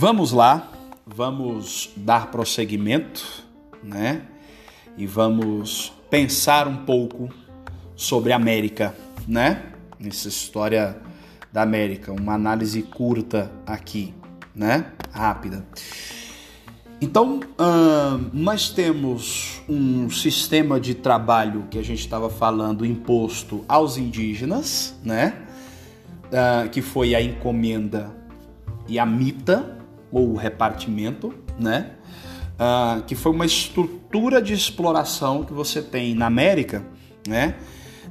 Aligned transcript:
Vamos 0.00 0.30
lá, 0.30 0.70
vamos 1.04 1.90
dar 1.96 2.30
prosseguimento, 2.30 3.44
né? 3.82 4.22
E 4.96 5.08
vamos 5.08 5.92
pensar 6.08 6.68
um 6.68 6.84
pouco 6.84 7.28
sobre 7.96 8.32
a 8.32 8.36
América, 8.36 8.94
né? 9.26 9.72
Nessa 9.98 10.28
história 10.28 10.96
da 11.52 11.62
América, 11.62 12.12
uma 12.12 12.34
análise 12.34 12.80
curta 12.80 13.50
aqui, 13.66 14.14
né? 14.54 14.92
Rápida. 15.10 15.66
Então, 17.00 17.40
hum, 17.58 18.30
nós 18.32 18.70
temos 18.70 19.60
um 19.68 20.08
sistema 20.10 20.78
de 20.78 20.94
trabalho 20.94 21.66
que 21.68 21.76
a 21.76 21.82
gente 21.82 22.02
estava 22.02 22.30
falando 22.30 22.86
imposto 22.86 23.64
aos 23.66 23.96
indígenas, 23.96 24.96
né? 25.02 25.42
Uh, 26.26 26.68
que 26.70 26.82
foi 26.82 27.16
a 27.16 27.20
encomenda 27.20 28.16
e 28.86 28.96
a 28.96 29.04
mita, 29.04 29.77
ou 30.10 30.34
repartimento, 30.34 31.34
né? 31.58 31.92
Uh, 32.54 33.02
que 33.04 33.14
foi 33.14 33.30
uma 33.30 33.46
estrutura 33.46 34.42
de 34.42 34.52
exploração 34.52 35.44
que 35.44 35.52
você 35.52 35.80
tem 35.80 36.14
na 36.14 36.26
América, 36.26 36.84
né? 37.26 37.56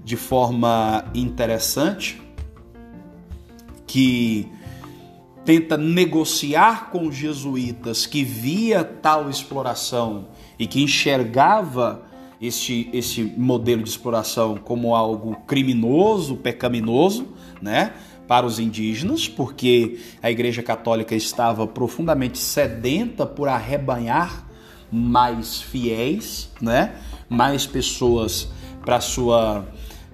De 0.03 0.15
forma 0.15 1.05
interessante, 1.13 2.21
que 3.85 4.47
tenta 5.43 5.77
negociar 5.77 6.89
com 6.91 7.07
os 7.07 7.15
jesuítas 7.15 8.05
que 8.05 8.23
via 8.23 8.83
tal 8.83 9.29
exploração 9.29 10.27
e 10.59 10.67
que 10.67 10.81
enxergava 10.81 12.03
este, 12.41 12.89
esse 12.93 13.23
modelo 13.23 13.83
de 13.83 13.89
exploração 13.89 14.57
como 14.57 14.95
algo 14.95 15.35
criminoso, 15.47 16.35
pecaminoso, 16.35 17.27
né? 17.61 17.93
Para 18.27 18.45
os 18.45 18.59
indígenas, 18.59 19.27
porque 19.27 19.99
a 20.21 20.29
Igreja 20.29 20.61
Católica 20.61 21.15
estava 21.15 21.65
profundamente 21.65 22.37
sedenta 22.37 23.25
por 23.25 23.47
arrebanhar 23.47 24.45
mais 24.91 25.61
fiéis, 25.61 26.49
né? 26.61 26.95
Mais 27.29 27.65
pessoas 27.65 28.49
para 28.83 28.99
sua 28.99 29.65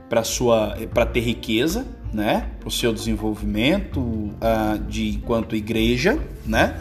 para 0.09 0.23
sua 0.23 0.77
para 0.93 1.05
ter 1.05 1.21
riqueza, 1.21 1.85
né? 2.13 2.49
Para 2.59 2.67
o 2.67 2.71
seu 2.71 2.93
desenvolvimento 2.93 3.99
uh, 3.99 4.77
de 4.87 5.09
enquanto 5.15 5.55
igreja, 5.55 6.19
né? 6.45 6.79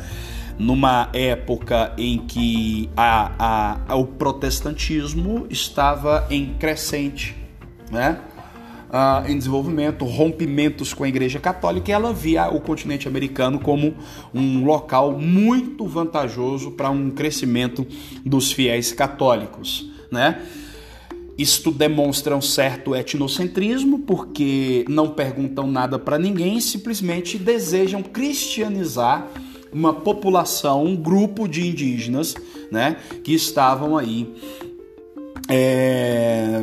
Numa 0.58 1.08
época 1.14 1.92
em 1.96 2.18
que 2.18 2.90
a, 2.94 3.78
a, 3.88 3.96
o 3.96 4.06
protestantismo 4.06 5.46
estava 5.48 6.26
em 6.30 6.54
crescente, 6.54 7.34
né? 7.90 8.20
Uh, 8.92 9.28
em 9.28 9.38
desenvolvimento, 9.38 10.04
rompimentos 10.04 10.92
com 10.92 11.02
a 11.02 11.08
Igreja 11.08 11.40
Católica, 11.40 11.90
e 11.90 11.94
ela 11.94 12.12
via 12.12 12.48
o 12.48 12.60
continente 12.60 13.08
americano 13.08 13.58
como 13.58 13.94
um 14.34 14.64
local 14.64 15.18
muito 15.18 15.86
vantajoso 15.86 16.72
para 16.72 16.90
um 16.90 17.10
crescimento 17.10 17.86
dos 18.24 18.52
fiéis 18.52 18.92
católicos, 18.92 19.90
né? 20.10 20.42
Isto 21.38 21.70
demonstra 21.70 22.36
um 22.36 22.42
certo 22.42 22.94
etnocentrismo, 22.94 24.00
porque 24.00 24.84
não 24.86 25.08
perguntam 25.08 25.66
nada 25.66 25.98
para 25.98 26.18
ninguém, 26.18 26.60
simplesmente 26.60 27.38
desejam 27.38 28.02
cristianizar 28.02 29.28
uma 29.72 29.94
população, 29.94 30.84
um 30.84 30.94
grupo 30.94 31.48
de 31.48 31.66
indígenas, 31.66 32.34
né, 32.70 32.96
que 33.24 33.32
estavam 33.32 33.96
aí 33.96 34.28
é, 35.54 36.62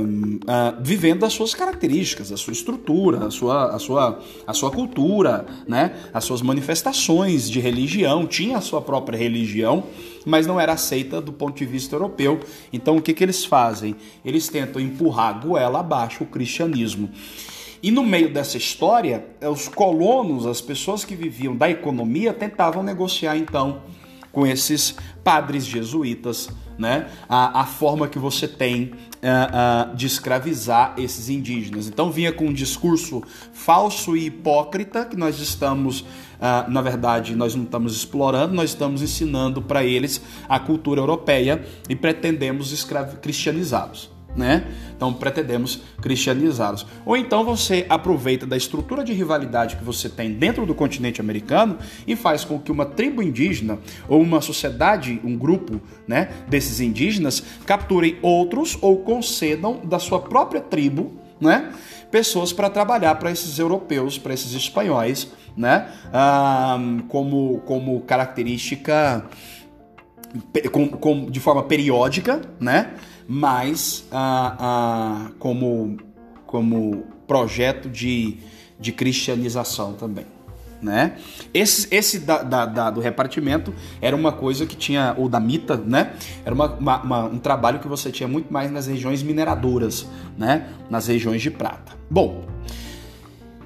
vivendo 0.82 1.24
as 1.24 1.34
suas 1.34 1.54
características, 1.54 2.32
a 2.32 2.38
sua 2.38 2.54
estrutura, 2.54 3.28
a 3.28 3.30
sua, 3.30 3.76
a 3.76 3.78
sua, 3.78 4.20
a 4.48 4.54
sua 4.54 4.72
cultura, 4.72 5.46
né? 5.68 5.94
as 6.12 6.24
suas 6.24 6.42
manifestações 6.42 7.48
de 7.48 7.60
religião, 7.60 8.26
tinha 8.26 8.58
a 8.58 8.62
sua 8.62 8.82
própria 8.82 9.16
religião, 9.16 9.84
mas 10.26 10.48
não 10.48 10.60
era 10.60 10.74
aceita 10.74 11.22
do 11.22 11.32
ponto 11.32 11.56
de 11.56 11.68
vista 11.68 11.96
europeu. 11.96 12.40
Então 12.74 12.98
o 12.98 13.02
que, 13.02 13.14
que 13.14 13.24
eles 13.24 13.46
fazem? 13.46 13.96
Eles 14.26 14.48
tentam 14.48 14.82
empurrar 14.82 15.36
a 15.36 15.40
goela 15.40 15.82
abaixo 15.82 16.24
o 16.24 16.28
cristianismo. 16.28 17.12
E 17.84 17.92
no 17.92 18.04
meio 18.04 18.34
dessa 18.34 18.58
história, 18.58 19.24
os 19.40 19.68
colonos, 19.68 20.48
as 20.48 20.62
pessoas 20.62 21.06
que 21.06 21.16
viviam 21.16 21.56
da 21.56 21.70
economia, 21.70 22.34
tentavam 22.34 22.82
negociar 22.82 23.38
então 23.38 23.84
com 24.32 24.48
esses 24.48 24.96
padres 25.24 25.64
jesuítas 25.66 26.50
né, 26.80 27.10
a, 27.28 27.62
a 27.62 27.66
forma 27.66 28.08
que 28.08 28.18
você 28.18 28.48
tem 28.48 28.86
uh, 28.86 29.92
uh, 29.92 29.96
de 29.96 30.08
escravizar 30.08 30.94
esses 30.98 31.28
indígenas. 31.30 31.88
Então 31.88 32.10
vinha 32.10 32.32
com 32.32 32.46
um 32.46 32.54
discurso 32.54 33.22
falso 33.52 34.16
e 34.16 34.28
hipócrita 34.28 35.06
que 35.06 35.18
nós 35.18 35.40
estamos, 35.40 36.00
uh, 36.02 36.70
na 36.70 36.82
verdade, 36.82 37.36
nós 37.36 37.54
não 37.54 37.66
estamos 37.66 37.96
explorando, 37.96 38.54
nós 38.54 38.70
estamos 38.70 39.02
ensinando 39.02 39.62
para 39.62 39.84
eles 39.84 40.22
a 40.48 40.58
cultura 40.60 41.02
europeia 41.02 41.64
e 41.90 41.96
pretendemos 41.96 42.88
cristianizá-los 43.22 44.19
né? 44.36 44.66
Então 44.96 45.14
pretendemos 45.14 45.82
cristianizá-los. 46.02 46.86
Ou 47.06 47.18
então 47.18 47.44
você 47.44 47.86
aproveita 47.90 48.46
da 48.46 48.58
estrutura 48.58 49.04
de 49.04 49.14
rivalidade 49.14 49.76
que 49.76 49.84
você 49.84 50.10
tem 50.10 50.34
dentro 50.34 50.66
do 50.66 50.74
continente 50.74 51.22
americano 51.22 51.78
e 52.06 52.16
faz 52.16 52.44
com 52.44 52.60
que 52.60 52.72
uma 52.72 52.86
tribo 52.86 53.22
indígena 53.22 53.80
ou 54.08 54.22
uma 54.22 54.42
sociedade, 54.42 55.20
um 55.24 55.38
grupo, 55.38 55.82
né, 56.08 56.30
desses 56.48 56.80
indígenas 56.80 57.44
capturem 57.66 58.18
outros 58.22 58.78
ou 58.82 58.98
concedam 58.98 59.82
da 59.84 60.00
sua 60.00 60.20
própria 60.20 60.62
tribo, 60.62 61.20
né? 61.40 61.72
Pessoas 62.12 62.52
para 62.52 62.70
trabalhar 62.70 63.16
para 63.16 63.32
esses 63.32 63.58
europeus, 63.60 64.18
para 64.18 64.34
esses 64.34 64.54
espanhóis, 64.54 65.32
né? 65.56 65.88
Como, 67.08 67.60
como 67.66 68.02
característica 68.02 69.26
com, 70.72 70.88
com, 70.90 71.26
de 71.26 71.40
forma 71.40 71.64
periódica, 71.64 72.42
né? 72.60 72.94
Mas 73.30 74.08
ah, 74.12 74.56
ah, 74.60 75.32
como, 75.38 75.98
como 76.48 77.04
projeto 77.28 77.88
de, 77.88 78.38
de 78.80 78.92
cristianização 78.92 79.94
também. 79.94 80.26
Né? 80.82 81.18
Esse, 81.54 81.94
esse 81.94 82.20
da, 82.20 82.42
da, 82.42 82.66
da, 82.66 82.90
do 82.90 83.02
repartimento 83.02 83.72
era 84.02 84.16
uma 84.16 84.32
coisa 84.32 84.66
que 84.66 84.76
tinha, 84.76 85.14
ou 85.18 85.28
da 85.30 85.40
mita, 85.40 85.76
né? 85.76 86.14
Era 86.46 86.56
uma, 86.56 86.74
uma, 86.74 87.02
uma, 87.02 87.24
um 87.26 87.38
trabalho 87.38 87.80
que 87.80 87.88
você 87.88 88.10
tinha 88.12 88.30
muito 88.30 88.52
mais 88.52 88.72
nas 88.72 88.88
regiões 88.88 89.22
mineradoras, 89.22 90.08
né? 90.38 90.70
Nas 90.90 91.08
regiões 91.08 91.42
de 91.42 91.52
prata. 91.52 91.92
Bom, 92.10 92.46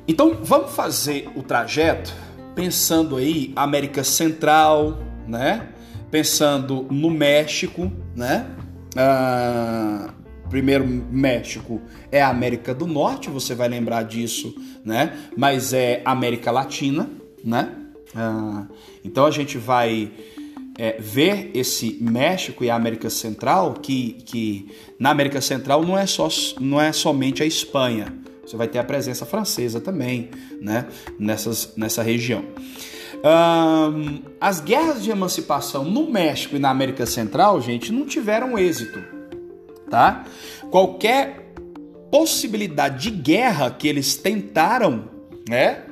então 0.07 0.40
vamos 0.41 0.72
fazer 0.72 1.30
o 1.35 1.44
trajeto 1.44 2.12
pensando 2.56 3.16
aí 3.16 3.53
América 3.56 4.03
Central, 4.03 4.97
né? 5.28 5.69
Pensando 6.09 6.88
no 6.90 7.12
México, 7.12 7.91
né? 8.16 8.47
Ah, 8.95 10.13
primeiro 10.49 10.85
México 10.85 11.81
é 12.11 12.21
a 12.21 12.29
América 12.29 12.73
do 12.73 12.85
Norte, 12.85 13.29
você 13.29 13.55
vai 13.55 13.67
lembrar 13.67 14.03
disso, 14.03 14.53
né? 14.85 15.17
Mas 15.35 15.73
é 15.73 16.01
América 16.05 16.51
Latina, 16.51 17.09
né? 17.43 17.73
Ah, 18.15 18.67
então 19.03 19.25
a 19.25 19.31
gente 19.31 19.57
vai 19.57 20.11
é, 20.77 20.97
ver 20.99 21.51
esse 21.53 21.97
México 22.01 22.63
e 22.63 22.69
a 22.69 22.75
América 22.75 23.09
Central, 23.09 23.75
que, 23.75 24.13
que 24.25 24.71
na 24.99 25.09
América 25.09 25.41
Central 25.41 25.83
não 25.83 25.97
é, 25.97 26.05
só, 26.05 26.27
não 26.59 26.79
é 26.79 26.91
somente 26.91 27.41
a 27.41 27.45
Espanha, 27.45 28.13
você 28.45 28.57
vai 28.57 28.67
ter 28.67 28.79
a 28.79 28.83
presença 28.83 29.25
francesa 29.25 29.79
também, 29.79 30.29
né? 30.61 30.87
Nessas, 31.17 31.73
nessa 31.77 32.03
região. 32.03 32.43
Um, 33.23 34.22
as 34.41 34.59
guerras 34.59 35.01
de 35.01 35.09
emancipação 35.09 35.85
no 35.85 36.11
México 36.11 36.57
e 36.57 36.59
na 36.59 36.69
América 36.69 37.06
Central, 37.06 37.61
gente, 37.61 37.89
não 37.91 38.06
tiveram 38.06 38.59
êxito, 38.59 39.01
tá? 39.89 40.25
Qualquer 40.69 41.53
possibilidade 42.12 43.09
de 43.09 43.12
guerra 43.12 43.72
que 43.72 43.88
eles 43.88 44.16
tentaram, 44.16 45.09
né? 45.47 45.83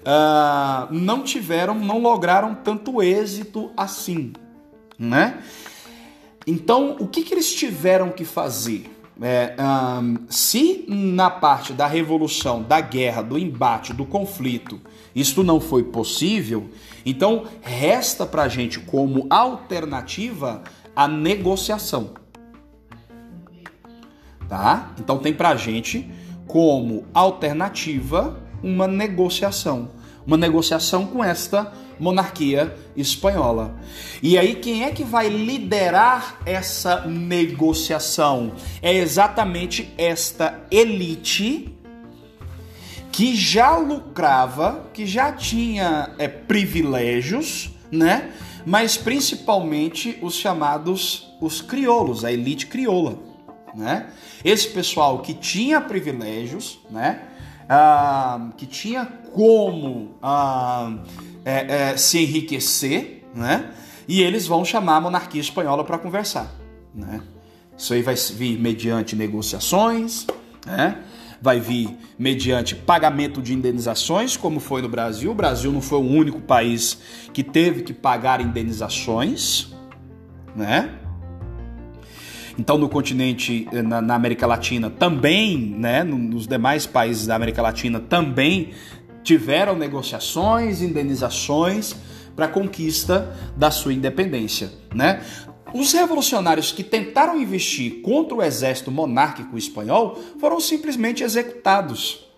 Uh, 0.00 0.92
não 0.92 1.22
tiveram, 1.22 1.74
não 1.76 2.00
lograram 2.00 2.52
tanto 2.52 3.00
êxito 3.00 3.70
assim, 3.76 4.32
né? 4.98 5.38
Então, 6.44 6.96
o 6.98 7.06
que, 7.06 7.22
que 7.22 7.32
eles 7.32 7.54
tiveram 7.54 8.10
que 8.10 8.24
fazer? 8.24 8.91
É, 9.24 9.54
um, 9.62 10.26
se 10.28 10.84
na 10.88 11.30
parte 11.30 11.72
da 11.72 11.86
revolução, 11.86 12.60
da 12.60 12.80
guerra, 12.80 13.22
do 13.22 13.38
embate, 13.38 13.92
do 13.92 14.04
conflito, 14.04 14.80
isto 15.14 15.44
não 15.44 15.60
foi 15.60 15.84
possível, 15.84 16.68
então 17.06 17.44
resta 17.60 18.26
para 18.26 18.42
a 18.42 18.48
gente 18.48 18.80
como 18.80 19.28
alternativa 19.30 20.64
a 20.96 21.06
negociação. 21.06 22.10
Tá? 24.48 24.92
Então 24.98 25.18
tem 25.18 25.32
para 25.32 25.50
a 25.50 25.56
gente 25.56 26.10
como 26.48 27.04
alternativa 27.14 28.42
uma 28.60 28.88
negociação. 28.88 29.90
Uma 30.26 30.36
negociação 30.36 31.06
com 31.06 31.22
esta 31.22 31.72
monarquia 31.98 32.74
espanhola. 32.96 33.74
E 34.22 34.36
aí, 34.38 34.54
quem 34.56 34.84
é 34.84 34.90
que 34.90 35.04
vai 35.04 35.28
liderar 35.28 36.40
essa 36.44 37.06
negociação? 37.06 38.52
É 38.80 38.92
exatamente 38.92 39.92
esta 39.96 40.60
elite 40.70 41.76
que 43.12 43.36
já 43.36 43.76
lucrava, 43.76 44.90
que 44.92 45.06
já 45.06 45.30
tinha 45.32 46.10
é, 46.18 46.26
privilégios, 46.26 47.70
né? 47.90 48.32
Mas 48.64 48.96
principalmente 48.96 50.18
os 50.22 50.34
chamados 50.34 51.28
os 51.40 51.60
crioulos, 51.60 52.24
a 52.24 52.32
elite 52.32 52.66
crioula, 52.66 53.18
né? 53.74 54.10
Esse 54.44 54.68
pessoal 54.68 55.18
que 55.20 55.34
tinha 55.34 55.80
privilégios, 55.80 56.78
né? 56.90 57.20
Ah, 57.74 58.50
que 58.58 58.66
tinha 58.66 59.06
como 59.06 60.16
ah, 60.22 60.98
é, 61.42 61.92
é, 61.92 61.96
se 61.96 62.18
enriquecer, 62.18 63.24
né? 63.34 63.70
E 64.06 64.20
eles 64.20 64.46
vão 64.46 64.62
chamar 64.62 64.96
a 64.96 65.00
monarquia 65.00 65.40
espanhola 65.40 65.82
para 65.82 65.96
conversar, 65.96 66.52
né? 66.94 67.22
Isso 67.74 67.94
aí 67.94 68.02
vai 68.02 68.14
vir 68.14 68.58
mediante 68.58 69.16
negociações, 69.16 70.26
né? 70.66 71.02
vai 71.40 71.58
vir 71.58 71.96
mediante 72.16 72.76
pagamento 72.76 73.42
de 73.42 73.54
indenizações, 73.54 74.36
como 74.36 74.60
foi 74.60 74.80
no 74.80 74.88
Brasil. 74.88 75.32
O 75.32 75.34
Brasil 75.34 75.72
não 75.72 75.80
foi 75.80 75.98
o 75.98 76.08
único 76.08 76.40
país 76.40 76.98
que 77.32 77.42
teve 77.42 77.82
que 77.82 77.92
pagar 77.92 78.40
indenizações, 78.40 79.72
né? 80.54 80.98
Então, 82.58 82.76
no 82.76 82.88
continente, 82.88 83.66
na, 83.72 84.00
na 84.02 84.14
América 84.14 84.46
Latina 84.46 84.90
também, 84.90 85.58
né, 85.58 86.04
nos 86.04 86.46
demais 86.46 86.86
países 86.86 87.26
da 87.26 87.34
América 87.34 87.62
Latina 87.62 87.98
também 87.98 88.70
tiveram 89.22 89.76
negociações, 89.76 90.82
indenizações 90.82 91.94
para 92.34 92.46
a 92.46 92.48
conquista 92.48 93.36
da 93.56 93.70
sua 93.70 93.92
independência, 93.92 94.70
né? 94.94 95.22
Os 95.74 95.92
revolucionários 95.92 96.70
que 96.70 96.82
tentaram 96.82 97.40
investir 97.40 98.02
contra 98.02 98.34
o 98.34 98.42
exército 98.42 98.90
monárquico 98.90 99.56
espanhol 99.56 100.18
foram 100.38 100.60
simplesmente 100.60 101.22
executados, 101.22 102.28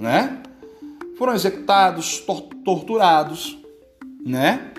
né? 0.00 0.42
Foram 1.16 1.34
executados, 1.34 2.18
tor 2.18 2.42
torturados, 2.64 3.58
né? 4.24 4.72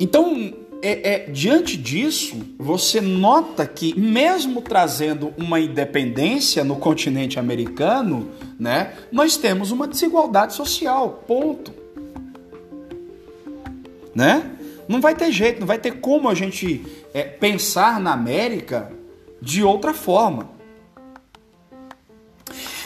Então, 0.00 0.54
é, 0.82 1.14
é, 1.14 1.18
diante 1.30 1.76
disso, 1.76 2.44
você 2.58 3.00
nota 3.00 3.64
que, 3.64 3.98
mesmo 3.98 4.60
trazendo 4.60 5.32
uma 5.38 5.60
independência 5.60 6.64
no 6.64 6.74
continente 6.74 7.38
americano, 7.38 8.28
né, 8.58 8.92
nós 9.12 9.36
temos 9.36 9.70
uma 9.70 9.86
desigualdade 9.86 10.54
social. 10.54 11.22
Ponto. 11.26 11.72
Né? 14.12 14.50
Não 14.88 15.00
vai 15.00 15.14
ter 15.14 15.30
jeito, 15.30 15.60
não 15.60 15.66
vai 15.68 15.78
ter 15.78 16.00
como 16.00 16.28
a 16.28 16.34
gente 16.34 16.84
é, 17.14 17.22
pensar 17.22 18.00
na 18.00 18.12
América 18.12 18.90
de 19.40 19.62
outra 19.62 19.94
forma. 19.94 20.50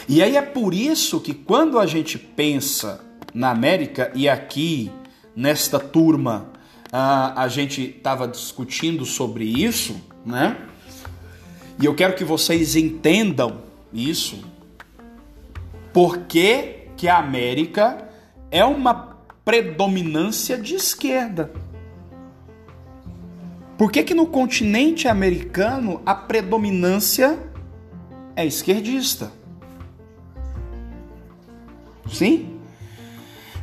E 0.06 0.22
aí 0.22 0.36
é 0.36 0.42
por 0.42 0.74
isso 0.74 1.18
que 1.18 1.32
quando 1.32 1.78
a 1.78 1.86
gente 1.86 2.18
pensa 2.18 3.00
na 3.32 3.50
América, 3.50 4.12
e 4.14 4.28
aqui 4.28 4.90
nesta 5.34 5.80
turma 5.80 6.55
a, 6.98 7.42
a 7.42 7.48
gente 7.48 7.82
estava 7.82 8.26
discutindo 8.26 9.04
sobre 9.04 9.44
isso, 9.44 10.00
né? 10.24 10.56
E 11.78 11.84
eu 11.84 11.94
quero 11.94 12.14
que 12.14 12.24
vocês 12.24 12.74
entendam 12.74 13.60
isso. 13.92 14.42
Porque 15.92 16.88
que 16.96 17.06
a 17.06 17.18
América 17.18 18.08
é 18.50 18.64
uma 18.64 19.18
predominância 19.44 20.56
de 20.56 20.74
esquerda. 20.74 21.52
Por 23.76 23.92
que, 23.92 24.02
que 24.02 24.14
no 24.14 24.26
continente 24.26 25.06
americano 25.06 26.00
a 26.06 26.14
predominância 26.14 27.38
é 28.34 28.46
esquerdista? 28.46 29.30
Sim? 32.10 32.55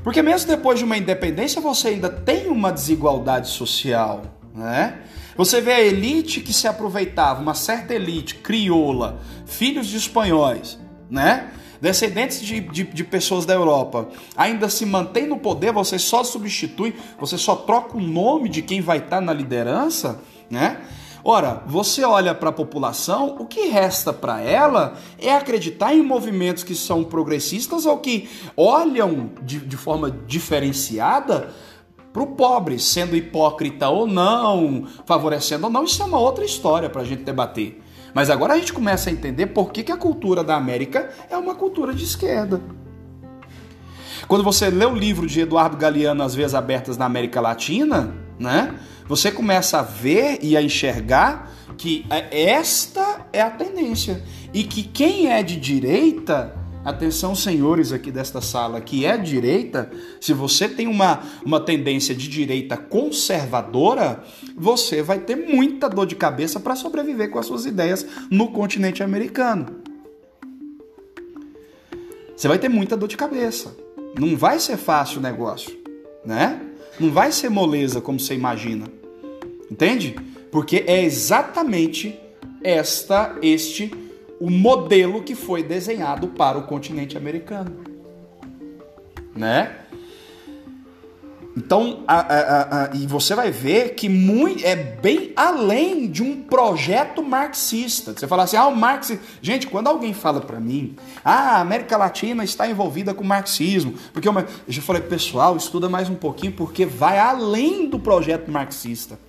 Porque 0.03 0.21
mesmo 0.21 0.47
depois 0.47 0.77
de 0.77 0.85
uma 0.85 0.97
independência 0.97 1.61
você 1.61 1.89
ainda 1.89 2.09
tem 2.09 2.47
uma 2.47 2.71
desigualdade 2.71 3.49
social, 3.49 4.23
né? 4.53 4.99
Você 5.35 5.61
vê 5.61 5.73
a 5.73 5.81
elite 5.81 6.41
que 6.41 6.53
se 6.53 6.67
aproveitava, 6.67 7.41
uma 7.41 7.55
certa 7.55 7.95
elite 7.95 8.35
crioula, 8.35 9.19
filhos 9.45 9.87
de 9.87 9.97
espanhóis, 9.97 10.77
né? 11.09 11.49
descendentes 11.83 12.41
de, 12.41 12.61
de, 12.61 12.83
de, 12.85 13.03
pessoas 13.03 13.45
da 13.45 13.53
Europa, 13.53 14.07
ainda 14.37 14.69
se 14.69 14.85
mantém 14.85 15.27
no 15.27 15.37
poder, 15.37 15.73
você 15.73 15.99
só 15.99 16.23
substitui, 16.23 16.95
você 17.19 17.37
só 17.37 17.57
troca 17.57 17.97
o 17.97 17.99
nome 17.99 18.47
de 18.47 18.61
quem 18.61 18.79
vai 18.79 18.99
estar 18.99 19.19
na 19.19 19.33
liderança, 19.33 20.21
né? 20.49 20.79
Ora, 21.25 21.63
você 21.65 22.03
olha 22.03 22.35
para 22.35 22.49
a 22.49 22.53
população, 22.53 23.37
o 23.39 23.45
que 23.45 23.67
resta 23.67 24.11
para 24.11 24.41
ela 24.41 24.95
é 25.17 25.33
acreditar 25.33 25.93
em 25.93 26.03
movimentos 26.03 26.65
que 26.65 26.75
são 26.75 27.01
progressistas 27.01 27.85
ou 27.85 27.97
que 27.99 28.29
olham 28.57 29.31
de, 29.41 29.59
de 29.59 29.77
forma 29.77 30.11
diferenciada 30.11 31.49
para 32.11 32.21
o 32.21 32.27
pobre, 32.27 32.77
sendo 32.77 33.15
hipócrita 33.15 33.87
ou 33.87 34.05
não, 34.05 34.85
favorecendo 35.05 35.65
ou 35.65 35.71
não, 35.71 35.85
isso 35.85 36.01
é 36.03 36.05
uma 36.05 36.19
outra 36.19 36.43
história 36.43 36.89
para 36.89 37.01
a 37.01 37.05
gente 37.05 37.23
debater. 37.23 37.81
Mas 38.13 38.29
agora 38.29 38.53
a 38.53 38.57
gente 38.57 38.73
começa 38.73 39.09
a 39.09 39.13
entender 39.13 39.47
por 39.47 39.71
que, 39.71 39.81
que 39.81 39.91
a 39.91 39.97
cultura 39.97 40.43
da 40.43 40.55
América 40.55 41.09
é 41.29 41.37
uma 41.37 41.55
cultura 41.55 41.93
de 41.93 42.03
esquerda. 42.03 42.61
Quando 44.27 44.43
você 44.43 44.69
lê 44.69 44.85
o 44.85 44.93
livro 44.93 45.25
de 45.25 45.41
Eduardo 45.41 45.77
Galeano, 45.77 46.21
As 46.21 46.35
Veias 46.35 46.53
Abertas 46.53 46.97
na 46.97 47.05
América 47.05 47.41
Latina, 47.41 48.13
né, 48.37 48.75
você 49.07 49.31
começa 49.31 49.79
a 49.79 49.83
ver 49.83 50.39
e 50.41 50.55
a 50.55 50.61
enxergar 50.61 51.51
que 51.77 52.05
esta 52.31 53.27
é 53.33 53.41
a 53.41 53.49
tendência. 53.49 54.23
E 54.53 54.63
que 54.63 54.83
quem 54.83 55.31
é 55.31 55.41
de 55.41 55.59
direita 55.59 56.63
Atenção, 56.85 57.33
senhores 57.33 57.93
aqui 57.93 58.11
desta 58.11 58.41
sala, 58.41 58.81
que 58.81 59.05
é 59.05 59.17
direita, 59.17 59.89
se 60.19 60.33
você 60.33 60.67
tem 60.67 60.85
uma, 60.85 61.21
uma 61.45 61.59
tendência 61.59 62.13
de 62.13 62.27
direita 62.27 62.75
conservadora, 62.75 64.21
você 64.55 65.01
vai 65.01 65.19
ter 65.19 65.37
muita 65.37 65.87
dor 65.87 66.05
de 66.05 66.15
cabeça 66.15 66.59
para 66.59 66.75
sobreviver 66.75 67.29
com 67.29 67.39
as 67.39 67.45
suas 67.45 67.65
ideias 67.65 68.05
no 68.29 68.51
continente 68.51 69.01
americano. 69.01 69.81
Você 72.35 72.49
vai 72.49 72.59
ter 72.59 72.67
muita 72.67 72.97
dor 72.97 73.07
de 73.07 73.15
cabeça. 73.15 73.73
Não 74.19 74.35
vai 74.35 74.59
ser 74.59 74.75
fácil 74.75 75.19
o 75.19 75.23
negócio, 75.23 75.71
né? 76.25 76.59
Não 76.99 77.11
vai 77.11 77.31
ser 77.31 77.49
moleza 77.49 77.99
como 77.99 78.19
você 78.19 78.33
imagina. 78.33 78.85
Entende? 79.69 80.15
Porque 80.51 80.83
é 80.87 81.03
exatamente 81.03 82.19
esta 82.63 83.35
este 83.41 83.91
o 84.39 84.49
modelo 84.49 85.23
que 85.23 85.35
foi 85.35 85.63
desenhado 85.63 86.27
para 86.27 86.57
o 86.57 86.63
continente 86.63 87.17
americano. 87.17 87.83
Né? 89.35 89.77
Então, 91.55 92.03
a, 92.07 92.19
a, 92.19 92.83
a, 92.85 92.95
e 92.95 93.05
você 93.05 93.35
vai 93.35 93.51
ver 93.51 93.93
que 93.93 94.09
muito, 94.09 94.65
é 94.65 94.75
bem 94.75 95.31
além 95.35 96.09
de 96.09 96.23
um 96.23 96.41
projeto 96.41 97.21
marxista. 97.21 98.13
Você 98.13 98.27
fala 98.27 98.43
assim, 98.43 98.57
ah, 98.57 98.67
o 98.67 98.75
Marx. 98.75 99.15
Gente, 99.39 99.67
quando 99.67 99.87
alguém 99.87 100.13
fala 100.13 100.41
para 100.41 100.59
mim, 100.59 100.95
ah, 101.23 101.57
a 101.57 101.61
América 101.61 101.95
Latina 101.95 102.43
está 102.43 102.67
envolvida 102.67 103.13
com 103.13 103.23
o 103.23 103.27
marxismo, 103.27 103.93
porque 104.11 104.27
eu, 104.27 104.33
eu 104.33 104.47
já 104.67 104.81
falei, 104.81 105.03
pessoal, 105.03 105.55
estuda 105.55 105.87
mais 105.87 106.09
um 106.09 106.15
pouquinho, 106.15 106.53
porque 106.53 106.87
vai 106.87 107.19
além 107.19 107.87
do 107.87 107.99
projeto 107.99 108.49
marxista. 108.49 109.19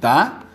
Tá? 0.00 0.47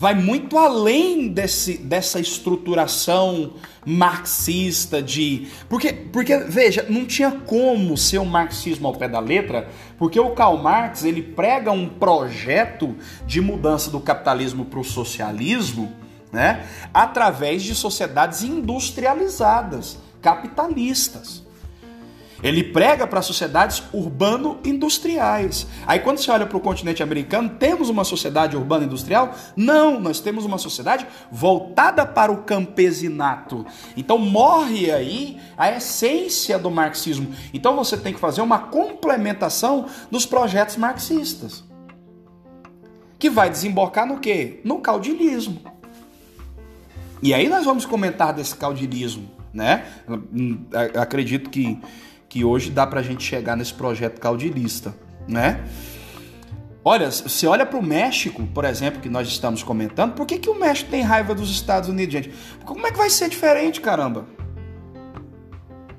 Vai 0.00 0.14
muito 0.14 0.56
além 0.56 1.28
desse, 1.28 1.76
dessa 1.76 2.18
estruturação 2.18 3.52
marxista 3.84 5.02
de. 5.02 5.48
Porque, 5.68 5.92
porque, 5.92 6.38
veja, 6.38 6.86
não 6.88 7.04
tinha 7.04 7.30
como 7.30 7.98
ser 7.98 8.18
um 8.18 8.24
marxismo 8.24 8.88
ao 8.88 8.94
pé 8.94 9.06
da 9.06 9.20
letra, 9.20 9.68
porque 9.98 10.18
o 10.18 10.30
Karl 10.30 10.56
Marx 10.56 11.04
ele 11.04 11.20
prega 11.20 11.70
um 11.70 11.86
projeto 11.86 12.96
de 13.26 13.42
mudança 13.42 13.90
do 13.90 14.00
capitalismo 14.00 14.64
para 14.64 14.80
o 14.80 14.84
socialismo 14.84 15.92
né, 16.32 16.66
através 16.94 17.62
de 17.62 17.74
sociedades 17.74 18.42
industrializadas, 18.42 19.98
capitalistas. 20.22 21.44
Ele 22.42 22.64
prega 22.64 23.06
para 23.06 23.22
sociedades 23.22 23.82
urbano-industriais. 23.92 25.66
Aí 25.86 26.00
quando 26.00 26.18
você 26.18 26.30
olha 26.30 26.46
para 26.46 26.56
o 26.56 26.60
continente 26.60 27.02
americano, 27.02 27.50
temos 27.50 27.88
uma 27.88 28.04
sociedade 28.04 28.56
urbana-industrial? 28.56 29.34
Não, 29.56 30.00
nós 30.00 30.20
temos 30.20 30.44
uma 30.44 30.58
sociedade 30.58 31.06
voltada 31.30 32.06
para 32.06 32.32
o 32.32 32.42
campesinato. 32.42 33.66
Então 33.96 34.18
morre 34.18 34.90
aí 34.90 35.38
a 35.56 35.70
essência 35.70 36.58
do 36.58 36.70
marxismo. 36.70 37.34
Então 37.52 37.76
você 37.76 37.96
tem 37.96 38.12
que 38.12 38.20
fazer 38.20 38.40
uma 38.40 38.58
complementação 38.58 39.86
dos 40.10 40.24
projetos 40.24 40.76
marxistas. 40.76 41.64
Que 43.18 43.28
vai 43.28 43.50
desembocar 43.50 44.06
no 44.06 44.18
quê? 44.18 44.60
No 44.64 44.78
caudilismo. 44.78 45.60
E 47.22 47.34
aí 47.34 47.50
nós 47.50 47.66
vamos 47.66 47.84
comentar 47.84 48.32
desse 48.32 48.56
caudilismo, 48.56 49.30
né? 49.52 49.84
Acredito 50.98 51.50
que 51.50 51.78
que 52.30 52.44
hoje 52.44 52.70
dá 52.70 52.86
para 52.86 53.00
a 53.00 53.02
gente 53.02 53.24
chegar 53.24 53.56
nesse 53.56 53.74
projeto 53.74 54.20
caudilista, 54.20 54.94
né? 55.26 55.64
Olha, 56.82 57.10
se 57.10 57.46
olha 57.46 57.66
para 57.66 57.78
o 57.78 57.82
México, 57.82 58.46
por 58.54 58.64
exemplo, 58.64 59.00
que 59.00 59.08
nós 59.08 59.28
estamos 59.28 59.64
comentando, 59.64 60.14
por 60.14 60.24
que, 60.24 60.38
que 60.38 60.48
o 60.48 60.58
México 60.58 60.90
tem 60.90 61.02
raiva 61.02 61.34
dos 61.34 61.50
Estados 61.50 61.88
Unidos, 61.88 62.12
gente? 62.12 62.32
Como 62.64 62.86
é 62.86 62.92
que 62.92 62.96
vai 62.96 63.10
ser 63.10 63.28
diferente, 63.28 63.80
caramba? 63.80 64.26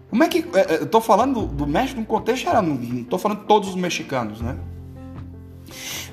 Como 0.09 0.23
é 0.23 0.29
que. 0.29 0.39
É, 0.53 0.75
é, 0.75 0.81
eu 0.81 0.87
tô 0.87 1.01
falando 1.01 1.41
do, 1.41 1.47
do 1.47 1.67
México 1.67 1.99
num 1.99 2.05
contexto 2.05 2.43
geral, 2.43 2.63
não 2.63 3.03
tô 3.03 3.17
falando 3.19 3.41
de 3.41 3.45
todos 3.45 3.69
os 3.69 3.75
mexicanos, 3.75 4.41
né? 4.41 4.57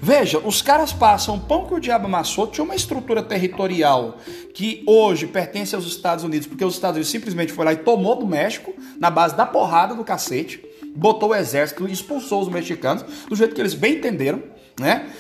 Veja, 0.00 0.38
os 0.38 0.62
caras 0.62 0.93
passam 0.93 1.38
pão 1.38 1.67
que 1.67 1.75
o 1.75 1.81
diabo 1.81 2.07
amassou, 2.07 2.47
tinha 2.47 2.64
uma 2.64 2.75
estrutura 2.75 3.23
territorial 3.23 4.17
que 4.55 4.83
hoje 4.87 5.26
pertence 5.26 5.75
aos 5.75 5.87
Estados 5.87 6.25
Unidos, 6.25 6.47
porque 6.47 6.64
os 6.64 6.75
Estados 6.75 6.97
Unidos 6.97 7.11
simplesmente 7.11 7.52
foi 7.52 7.64
lá 7.64 7.73
e 7.73 7.78
tomou 7.78 8.17
do 8.17 8.26
México, 8.26 8.73
na 8.99 9.11
base 9.11 9.37
da 9.37 9.45
porrada 9.45 9.95
do 9.95 10.05
cacete, 10.05 10.64
botou 10.95 11.31
o 11.31 11.35
exército 11.35 11.88
expulsou 11.88 12.43
os 12.43 12.49
mexicanos, 12.49 13.02
do 13.28 13.37
jeito 13.37 13.55
que 13.55 13.61
eles 13.61 13.75
bem 13.75 13.95
entenderam, 13.95 14.43
né? 14.78 15.11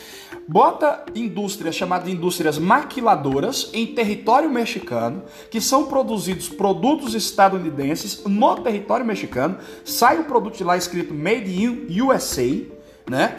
Bota 0.46 1.04
indústrias 1.14 1.74
chamadas 1.74 2.08
indústrias 2.08 2.58
maquiladoras 2.58 3.70
em 3.74 3.86
território 3.86 4.48
mexicano, 4.48 5.22
que 5.50 5.60
são 5.60 5.86
produzidos 5.86 6.48
produtos 6.48 7.14
estadunidenses 7.14 8.24
no 8.24 8.56
território 8.56 9.04
mexicano. 9.04 9.58
Sai 9.84 10.18
o 10.18 10.24
produto 10.24 10.56
de 10.56 10.64
lá 10.64 10.76
escrito 10.76 11.12
Made 11.12 11.50
in 11.50 12.00
USA, 12.00 12.77
né? 13.08 13.38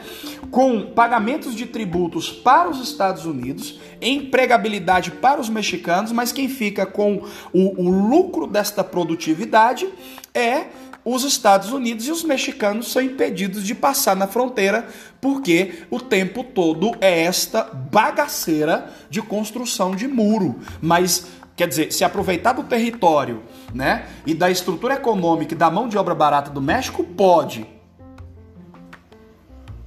Com 0.52 0.82
pagamentos 0.94 1.56
de 1.56 1.66
tributos 1.66 2.32
para 2.32 2.70
os 2.70 2.82
Estados 2.82 3.26
Unidos, 3.26 3.80
empregabilidade 4.02 5.12
para 5.12 5.40
os 5.40 5.50
mexicanos, 5.50 6.12
mas 6.12 6.32
quem 6.32 6.50
fica 6.50 6.86
com 6.86 7.24
o, 7.54 7.82
o 7.82 7.90
lucro 7.90 8.48
desta 8.48 8.84
produtividade 8.84 9.88
é 10.34 10.68
os 11.04 11.24
Estados 11.24 11.72
Unidos 11.72 12.08
e 12.08 12.12
os 12.12 12.24
mexicanos 12.24 12.92
são 12.92 13.02
impedidos 13.02 13.66
de 13.66 13.74
passar 13.74 14.16
na 14.16 14.28
fronteira 14.28 14.88
porque 15.22 15.84
o 15.90 16.00
tempo 16.00 16.44
todo 16.44 16.92
é 17.00 17.24
esta 17.24 17.64
bagaceira 17.64 18.92
de 19.10 19.22
construção 19.22 19.96
de 19.96 20.08
muro. 20.08 20.60
Mas 20.82 21.28
quer 21.56 21.68
dizer, 21.68 21.92
se 21.92 22.04
aproveitar 22.04 22.54
do 22.54 22.64
território, 22.64 23.44
né, 23.74 24.06
e 24.26 24.34
da 24.34 24.50
estrutura 24.50 24.94
econômica 24.96 25.54
e 25.54 25.58
da 25.58 25.70
mão 25.70 25.90
de 25.90 25.98
obra 25.98 26.16
barata 26.16 26.52
do 26.52 26.62
México 26.62 27.04
pode, 27.04 27.68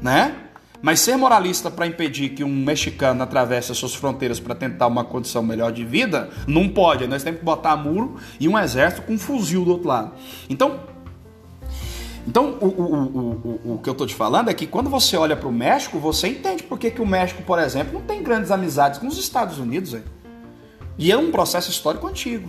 né? 0.03 0.35
Mas 0.83 0.99
ser 0.99 1.17
moralista 1.17 1.71
para 1.71 1.87
impedir 1.87 2.31
que 2.31 2.43
um 2.43 2.49
mexicano 2.49 3.23
atravesse 3.23 3.71
as 3.71 3.79
suas 3.79 3.95
fronteiras 3.95 4.41
para 4.41 4.53
tentar 4.53 4.89
uma 4.89 5.05
condição 5.05 5.43
melhor 5.43 5.71
de 5.71 5.85
vida, 5.85 6.29
não 6.47 6.69
pode. 6.69 7.07
Nós 7.07 7.23
temos 7.23 7.39
que 7.39 7.45
botar 7.45 7.77
muro 7.77 8.17
e 8.41 8.49
um 8.49 8.59
exército 8.59 9.03
com 9.03 9.15
um 9.15 9.19
fuzil 9.19 9.65
do 9.65 9.71
outro 9.71 9.87
lado. 9.87 10.13
Então, 10.51 10.81
então, 12.27 12.57
o, 12.61 12.67
o, 12.67 12.83
o, 12.85 13.75
o, 13.75 13.79
que 13.79 13.89
eu 13.89 13.93
estou 13.93 14.07
te 14.07 14.15
falando 14.15 14.49
é 14.49 14.55
que 14.55 14.67
quando 14.67 14.91
você 14.91 15.17
olha 15.17 15.37
para 15.37 15.49
o 15.49 15.53
México, 15.53 15.99
você 15.99 16.29
entende 16.29 16.63
por 16.63 16.79
que, 16.79 16.91
que 16.91 17.03
o 17.03 17.07
México, 17.07 17.43
por 17.43 17.59
exemplo, 17.59 17.95
não 17.95 18.03
tem 18.03 18.23
grandes 18.23 18.51
amizades 18.51 18.99
com 18.99 19.07
os 19.07 19.19
Estados 19.19 19.59
Unidos. 19.59 19.95
Hein? 19.95 20.05
E 20.99 21.11
é 21.11 21.17
um 21.17 21.31
processo 21.31 21.71
histórico 21.71 22.07
antigo. 22.07 22.49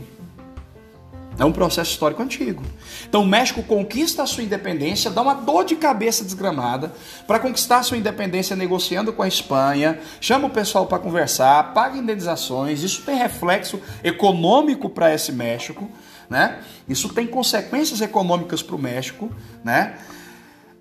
É 1.37 1.45
um 1.45 1.51
processo 1.51 1.91
histórico 1.91 2.21
antigo. 2.21 2.63
Então 3.07 3.21
o 3.23 3.25
México 3.25 3.63
conquista 3.63 4.23
a 4.23 4.27
sua 4.27 4.43
independência, 4.43 5.09
dá 5.09 5.21
uma 5.21 5.33
dor 5.33 5.65
de 5.65 5.75
cabeça 5.75 6.23
desgramada 6.23 6.93
para 7.25 7.39
conquistar 7.39 7.77
a 7.77 7.83
sua 7.83 7.97
independência 7.97 8.55
negociando 8.55 9.11
com 9.11 9.23
a 9.23 9.27
Espanha, 9.27 9.99
chama 10.21 10.47
o 10.47 10.49
pessoal 10.49 10.85
para 10.85 10.99
conversar, 10.99 11.73
paga 11.73 11.97
indenizações. 11.97 12.83
Isso 12.83 13.01
tem 13.01 13.15
reflexo 13.15 13.81
econômico 14.03 14.89
para 14.89 15.13
esse 15.13 15.31
México 15.31 15.89
né? 16.29 16.59
Isso 16.87 17.09
tem 17.09 17.27
consequências 17.27 18.01
econômicas 18.01 18.63
para 18.63 18.75
o 18.75 18.79
México, 18.79 19.31
né? 19.63 19.97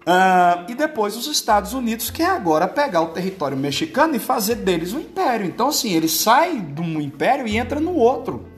Uh, 0.03 0.69
e 0.69 0.75
depois 0.75 1.17
os 1.17 1.29
Estados 1.29 1.75
Unidos 1.75 2.11
quer 2.11 2.31
agora 2.31 2.67
pegar 2.67 3.03
o 3.03 3.09
território 3.09 3.57
mexicano 3.57 4.17
e 4.17 4.19
fazer 4.19 4.57
deles 4.57 4.93
um 4.93 4.99
império. 4.99 5.47
Então, 5.47 5.69
assim, 5.69 5.93
ele 5.93 6.09
sai 6.09 6.59
de 6.59 6.81
um 6.81 7.01
império 7.01 7.47
e 7.47 7.57
entra 7.57 7.79
no 7.79 7.95
outro. 7.95 8.52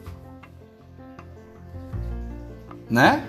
Né? 2.95 3.25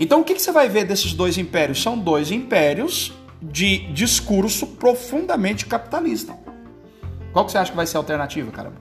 Então, 0.00 0.22
o 0.22 0.24
que, 0.24 0.32
que 0.32 0.40
você 0.40 0.50
vai 0.50 0.66
ver 0.66 0.86
desses 0.86 1.12
dois 1.12 1.36
impérios? 1.36 1.82
São 1.82 1.98
dois 1.98 2.30
impérios 2.30 3.12
de 3.42 3.92
discurso 3.92 4.66
profundamente 4.66 5.66
capitalista. 5.66 6.34
Qual 7.30 7.44
que 7.44 7.52
você 7.52 7.58
acha 7.58 7.70
que 7.70 7.76
vai 7.76 7.86
ser 7.86 7.98
a 7.98 8.00
alternativa, 8.00 8.50
caramba? 8.50 8.76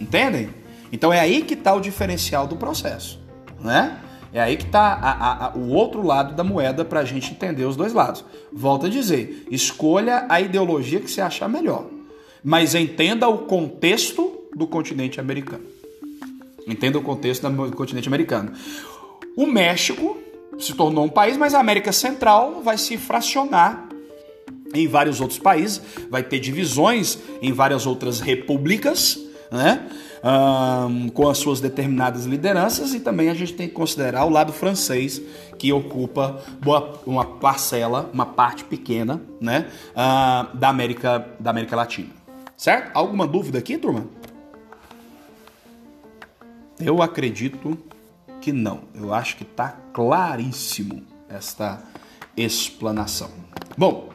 Entendem? 0.00 0.50
Então 0.92 1.12
é 1.12 1.18
aí 1.18 1.42
que 1.42 1.54
está 1.54 1.74
o 1.74 1.80
diferencial 1.80 2.46
do 2.46 2.54
processo, 2.54 3.18
né? 3.60 3.98
É 4.32 4.40
aí 4.40 4.56
que 4.56 4.66
está 4.66 5.52
o 5.56 5.70
outro 5.70 6.06
lado 6.06 6.36
da 6.36 6.44
moeda 6.44 6.84
para 6.84 7.00
a 7.00 7.04
gente 7.04 7.32
entender 7.32 7.64
os 7.64 7.74
dois 7.74 7.92
lados. 7.92 8.24
Volto 8.52 8.86
a 8.86 8.88
dizer, 8.88 9.44
escolha 9.50 10.24
a 10.28 10.40
ideologia 10.40 11.00
que 11.00 11.10
você 11.10 11.20
achar 11.20 11.48
melhor, 11.48 11.86
mas 12.44 12.76
entenda 12.76 13.26
o 13.26 13.38
contexto 13.38 14.48
do 14.54 14.66
continente 14.66 15.18
americano. 15.18 15.77
Entenda 16.68 16.98
o 16.98 17.02
contexto 17.02 17.48
do 17.48 17.76
continente 17.76 18.08
americano. 18.08 18.52
O 19.36 19.46
México 19.46 20.18
se 20.58 20.74
tornou 20.74 21.04
um 21.04 21.08
país, 21.08 21.36
mas 21.36 21.54
a 21.54 21.60
América 21.60 21.92
Central 21.92 22.62
vai 22.62 22.76
se 22.76 22.96
fracionar 22.96 23.88
em 24.74 24.86
vários 24.86 25.20
outros 25.20 25.38
países, 25.38 25.80
vai 26.10 26.22
ter 26.22 26.38
divisões 26.38 27.18
em 27.40 27.52
várias 27.52 27.86
outras 27.86 28.20
repúblicas, 28.20 29.18
né? 29.50 29.88
um, 30.22 31.08
com 31.08 31.28
as 31.28 31.38
suas 31.38 31.60
determinadas 31.60 32.24
lideranças, 32.26 32.94
e 32.94 33.00
também 33.00 33.30
a 33.30 33.34
gente 33.34 33.54
tem 33.54 33.68
que 33.68 33.74
considerar 33.74 34.24
o 34.24 34.30
lado 34.30 34.52
francês, 34.52 35.20
que 35.58 35.72
ocupa 35.72 36.42
boa, 36.60 37.00
uma 37.06 37.24
parcela, 37.24 38.10
uma 38.12 38.26
parte 38.26 38.64
pequena 38.64 39.20
né, 39.40 39.66
uh, 39.92 40.56
da, 40.56 40.68
América, 40.68 41.26
da 41.38 41.50
América 41.50 41.76
Latina. 41.76 42.10
Certo? 42.56 42.90
Alguma 42.94 43.26
dúvida 43.26 43.58
aqui, 43.58 43.78
turma? 43.78 44.06
Eu 46.80 47.02
acredito 47.02 47.76
que 48.40 48.52
não. 48.52 48.82
Eu 48.94 49.12
acho 49.12 49.36
que 49.36 49.42
está 49.42 49.76
claríssimo 49.92 51.02
esta 51.28 51.82
explanação. 52.36 53.30
Bom, 53.76 54.10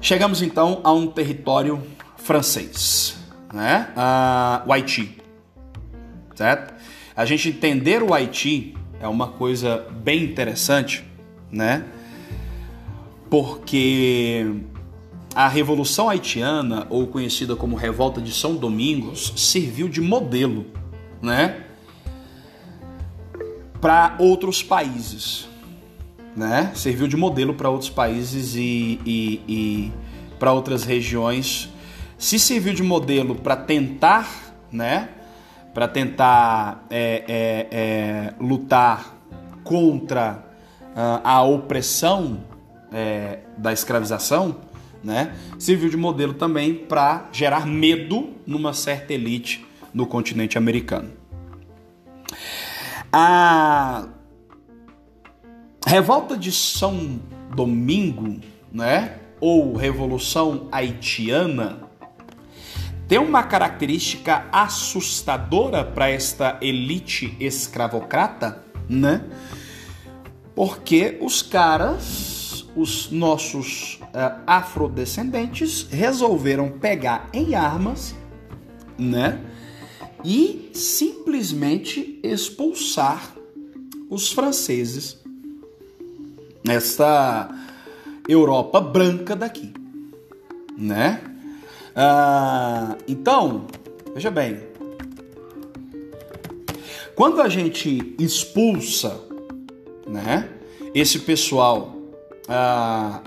chegamos 0.00 0.42
então 0.42 0.80
a 0.82 0.92
um 0.92 1.06
território 1.06 1.82
francês 2.16 3.16
né? 3.52 3.88
Ah, 3.96 4.62
o 4.66 4.72
Haiti, 4.72 5.18
certo? 6.34 6.74
A 7.16 7.24
gente 7.24 7.48
entender 7.48 8.02
o 8.02 8.12
Haiti 8.12 8.76
é 9.00 9.08
uma 9.08 9.28
coisa 9.28 9.86
bem 10.02 10.22
interessante, 10.24 11.04
né? 11.50 11.84
Porque 13.30 14.46
a 15.36 15.48
Revolução 15.48 16.08
Haitiana, 16.08 16.86
ou 16.88 17.06
conhecida 17.06 17.54
como 17.54 17.76
Revolta 17.76 18.22
de 18.22 18.32
São 18.32 18.56
Domingos, 18.56 19.34
serviu 19.36 19.86
de 19.86 20.00
modelo, 20.00 20.64
né? 21.20 21.64
Para 23.80 24.16
outros 24.18 24.62
países, 24.62 25.46
né? 26.34 26.72
Serviu 26.74 27.06
de 27.06 27.18
modelo 27.18 27.52
para 27.52 27.68
outros 27.68 27.90
países 27.90 28.56
e, 28.56 28.98
e, 29.04 29.42
e 29.46 29.92
para 30.38 30.52
outras 30.52 30.84
regiões 30.84 31.68
se 32.18 32.38
serviu 32.38 32.72
de 32.72 32.82
modelo 32.82 33.34
para 33.34 33.56
tentar, 33.56 34.54
né, 34.72 35.10
para 35.74 35.86
tentar 35.86 36.86
é, 36.88 37.24
é, 37.28 37.66
é, 37.70 38.34
lutar 38.40 39.14
contra 39.62 40.44
uh, 40.94 41.20
a 41.22 41.42
opressão 41.42 42.40
é, 42.92 43.40
da 43.58 43.72
escravização, 43.72 44.56
né, 45.06 45.36
serviu 45.56 45.88
de 45.88 45.96
modelo 45.96 46.34
também 46.34 46.74
para 46.74 47.28
gerar 47.30 47.64
medo 47.64 48.30
numa 48.44 48.72
certa 48.72 49.14
elite 49.14 49.64
no 49.94 50.04
continente 50.04 50.58
americano. 50.58 51.12
A 53.12 54.08
revolta 55.86 56.36
de 56.36 56.50
São 56.50 57.20
Domingo, 57.54 58.40
né, 58.72 59.18
ou 59.40 59.76
Revolução 59.76 60.66
Haitiana, 60.72 61.86
tem 63.06 63.18
uma 63.18 63.44
característica 63.44 64.46
assustadora 64.50 65.84
para 65.84 66.10
esta 66.10 66.58
elite 66.60 67.36
escravocrata, 67.38 68.64
né? 68.88 69.22
Porque 70.56 71.16
os 71.20 71.42
caras, 71.42 72.35
os 72.76 73.10
nossos 73.10 73.98
uh, 74.02 74.42
afrodescendentes, 74.46 75.88
resolveram 75.90 76.68
pegar 76.70 77.28
em 77.32 77.54
armas, 77.54 78.14
né? 78.98 79.40
E 80.22 80.70
simplesmente 80.74 82.20
expulsar 82.22 83.34
os 84.10 84.30
franceses 84.30 85.18
nesta 86.64 87.48
Europa 88.28 88.80
branca 88.80 89.34
daqui, 89.34 89.72
né? 90.76 91.20
Ah, 91.94 92.96
então, 93.08 93.66
veja 94.14 94.30
bem. 94.30 94.60
Quando 97.14 97.40
a 97.40 97.48
gente 97.48 98.14
expulsa, 98.18 99.18
né, 100.06 100.50
esse 100.94 101.20
pessoal, 101.20 101.95
ah, 102.48 103.20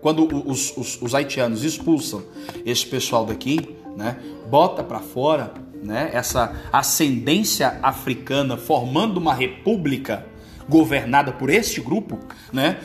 quando 0.00 0.48
os, 0.48 0.76
os, 0.76 1.00
os, 1.00 1.14
haitianos 1.14 1.64
expulsam 1.64 2.22
esse 2.64 2.86
pessoal 2.86 3.24
daqui, 3.24 3.76
né, 3.96 4.16
bota 4.48 4.82
para 4.84 5.00
fora, 5.00 5.52
né, 5.82 6.10
essa 6.12 6.54
ascendência 6.72 7.78
africana 7.82 8.56
formando 8.56 9.18
uma 9.18 9.34
república 9.34 10.26
governada 10.68 11.32
por 11.32 11.50
este 11.50 11.80
grupo, 11.80 12.18
né, 12.52 12.78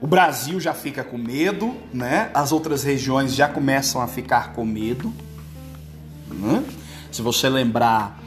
o 0.00 0.06
Brasil 0.06 0.60
já 0.60 0.74
fica 0.74 1.02
com 1.02 1.16
medo, 1.16 1.74
né, 1.92 2.30
as 2.34 2.52
outras 2.52 2.82
regiões 2.82 3.34
já 3.34 3.48
começam 3.48 4.00
a 4.02 4.06
ficar 4.06 4.52
com 4.52 4.64
medo. 4.64 5.12
Né? 6.28 6.62
Se 7.10 7.22
você 7.22 7.48
lembrar 7.48 8.20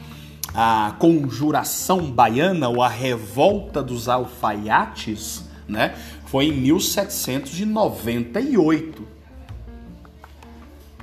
a 0.52 0.96
conjuração 0.98 2.10
baiana 2.10 2.68
ou 2.68 2.82
a 2.82 2.88
revolta 2.88 3.82
dos 3.82 4.08
alfaiates, 4.08 5.44
né, 5.68 5.94
foi 6.30 6.46
em 6.46 6.52
1798. 6.52 9.06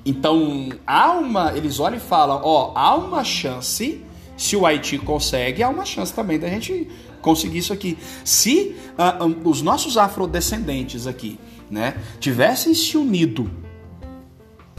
Então, 0.06 0.70
há 0.88 1.12
uma, 1.12 1.52
eles 1.52 1.82
olham 1.82 1.98
e 1.98 2.00
falam, 2.00 2.40
ó, 2.42 2.72
há 2.74 2.96
uma 2.96 3.26
chance, 3.26 4.02
se 4.38 4.56
o 4.56 4.66
Haiti 4.66 4.98
consegue, 4.98 5.62
há 5.62 5.68
uma 5.68 5.84
chance 5.84 6.14
também 6.14 6.40
da 6.40 6.48
gente 6.48 6.88
conseguir 7.22 7.58
isso 7.58 7.74
aqui. 7.74 7.98
Se 8.24 8.74
uh, 8.98 9.26
um, 9.26 9.50
os 9.50 9.62
nossos 9.62 9.98
afrodescendentes 9.98 11.06
aqui, 11.06 11.38
né, 11.70 11.98
tivessem 12.22 12.74
se 12.74 12.98
unido 12.98 13.52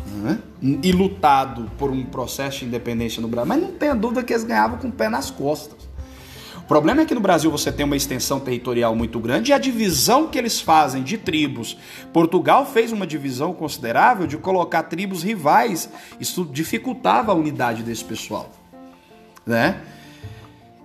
né, 0.07 0.39
e 0.83 0.93
lutado 0.93 1.71
por 1.77 1.91
um 1.91 2.03
processo 2.07 2.61
de 2.61 2.65
independência 2.65 3.21
no 3.21 3.29
Brasil, 3.29 3.49
mas 3.49 3.61
não 3.61 3.73
tenha 3.73 3.95
dúvida 3.95 4.23
que 4.23 4.33
eles 4.33 4.45
ganhavam 4.45 4.79
com 4.79 4.89
o 4.89 4.93
pé 4.93 5.11
nas 5.11 5.31
costas. 5.31 5.78
O 6.69 6.75
problema 6.79 7.01
é 7.01 7.07
que 7.07 7.15
no 7.15 7.21
Brasil 7.23 7.51
você 7.51 7.73
tem 7.73 7.87
uma 7.87 7.97
extensão 7.97 8.39
territorial 8.39 8.95
muito 8.95 9.19
grande 9.19 9.51
e 9.51 9.55
a 9.55 9.59
divisão 9.59 10.29
que 10.29 10.37
eles 10.37 10.61
fazem 10.61 11.03
de 11.03 11.17
tribos. 11.17 11.79
Portugal 12.13 12.67
fez 12.67 12.93
uma 12.93 13.07
divisão 13.07 13.55
considerável 13.55 14.27
de 14.27 14.37
colocar 14.37 14.83
tribos 14.83 15.23
rivais. 15.23 15.89
Isso 16.21 16.45
dificultava 16.45 17.33
a 17.33 17.35
unidade 17.35 17.83
desse 17.83 18.05
pessoal, 18.05 18.53
né? 19.47 19.81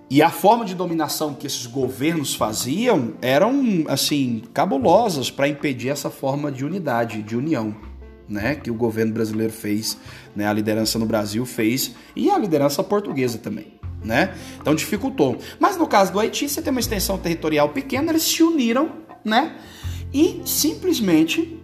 E 0.08 0.22
a 0.22 0.30
forma 0.30 0.64
de 0.64 0.74
dominação 0.74 1.34
que 1.34 1.46
esses 1.46 1.66
governos 1.66 2.34
faziam 2.34 3.12
eram 3.20 3.84
assim 3.86 4.42
cabulosas 4.54 5.30
para 5.30 5.48
impedir 5.48 5.90
essa 5.90 6.08
forma 6.08 6.50
de 6.50 6.64
unidade, 6.64 7.22
de 7.22 7.36
união, 7.36 7.76
né? 8.26 8.54
Que 8.54 8.70
o 8.70 8.74
governo 8.74 9.12
brasileiro 9.12 9.52
fez, 9.52 9.98
né? 10.34 10.48
A 10.48 10.52
liderança 10.54 10.98
no 10.98 11.04
Brasil 11.04 11.44
fez 11.44 11.94
e 12.16 12.30
a 12.30 12.38
liderança 12.38 12.82
portuguesa 12.82 13.36
também 13.36 13.73
né? 14.04 14.34
Então 14.60 14.74
dificultou. 14.74 15.38
Mas 15.58 15.76
no 15.76 15.86
caso 15.86 16.12
do 16.12 16.20
Haiti, 16.20 16.48
você 16.48 16.60
tem 16.60 16.70
uma 16.70 16.80
extensão 16.80 17.16
territorial 17.16 17.70
pequena, 17.70 18.10
eles 18.10 18.22
se 18.22 18.42
uniram, 18.42 18.92
né? 19.24 19.56
E 20.12 20.42
simplesmente 20.44 21.58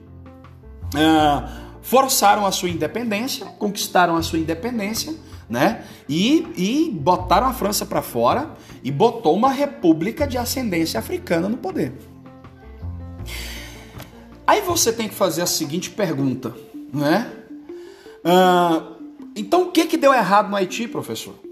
uh, 0.94 1.48
forçaram 1.82 2.46
a 2.46 2.50
sua 2.50 2.70
independência, 2.70 3.44
conquistaram 3.44 4.16
a 4.16 4.22
sua 4.22 4.38
independência, 4.38 5.14
né? 5.48 5.84
E, 6.08 6.46
e 6.56 6.90
botaram 6.90 7.46
a 7.46 7.52
França 7.52 7.84
para 7.84 8.00
fora 8.00 8.50
e 8.82 8.90
botou 8.90 9.36
uma 9.36 9.52
república 9.52 10.26
de 10.26 10.38
ascendência 10.38 10.98
africana 10.98 11.48
no 11.48 11.58
poder. 11.58 11.92
Aí 14.46 14.62
você 14.62 14.92
tem 14.92 15.08
que 15.08 15.14
fazer 15.14 15.42
a 15.42 15.46
seguinte 15.46 15.90
pergunta, 15.90 16.54
né? 16.92 17.30
Uh, 18.24 18.96
então 19.36 19.62
o 19.62 19.70
que, 19.70 19.86
que 19.86 19.96
deu 19.96 20.12
errado 20.12 20.50
no 20.50 20.56
Haiti, 20.56 20.88
professor? 20.88 21.49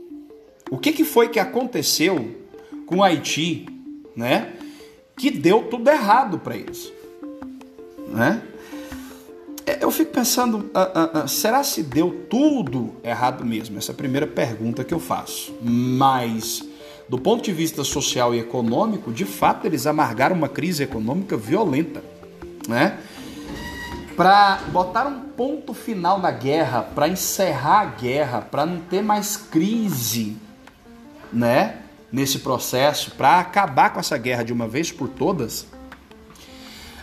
O 0.70 0.78
que, 0.78 0.92
que 0.92 1.04
foi 1.04 1.28
que 1.28 1.38
aconteceu 1.38 2.36
com 2.86 2.96
o 2.98 3.02
Haiti, 3.02 3.66
né? 4.14 4.52
Que 5.16 5.30
deu 5.30 5.64
tudo 5.64 5.88
errado 5.88 6.38
para 6.38 6.56
eles, 6.56 6.92
né? 8.08 8.42
É, 9.66 9.84
eu 9.84 9.90
fico 9.90 10.12
pensando, 10.12 10.70
será 11.26 11.62
se 11.62 11.82
deu 11.82 12.26
tudo 12.30 12.94
errado 13.04 13.44
mesmo? 13.44 13.76
Essa 13.76 13.92
é 13.92 13.94
a 13.94 13.96
primeira 13.96 14.26
pergunta 14.26 14.82
que 14.82 14.94
eu 14.94 15.00
faço. 15.00 15.54
Mas, 15.62 16.64
do 17.08 17.18
ponto 17.18 17.44
de 17.44 17.52
vista 17.52 17.84
social 17.84 18.34
e 18.34 18.38
econômico, 18.38 19.12
de 19.12 19.24
fato 19.26 19.66
eles 19.66 19.86
amargaram 19.86 20.36
uma 20.36 20.48
crise 20.48 20.82
econômica 20.82 21.36
violenta, 21.36 22.02
né? 22.66 22.98
Para 24.16 24.62
botar 24.72 25.06
um 25.06 25.20
ponto 25.20 25.74
final 25.74 26.18
na 26.18 26.30
guerra, 26.30 26.82
para 26.82 27.08
encerrar 27.08 27.80
a 27.80 27.84
guerra, 27.84 28.40
para 28.40 28.66
não 28.66 28.80
ter 28.80 29.02
mais 29.02 29.36
crise 29.36 30.36
né, 31.32 31.76
nesse 32.10 32.40
processo, 32.40 33.12
para 33.12 33.38
acabar 33.38 33.90
com 33.90 34.00
essa 34.00 34.16
guerra 34.16 34.42
de 34.42 34.52
uma 34.52 34.66
vez 34.66 34.90
por 34.90 35.08
todas, 35.08 35.62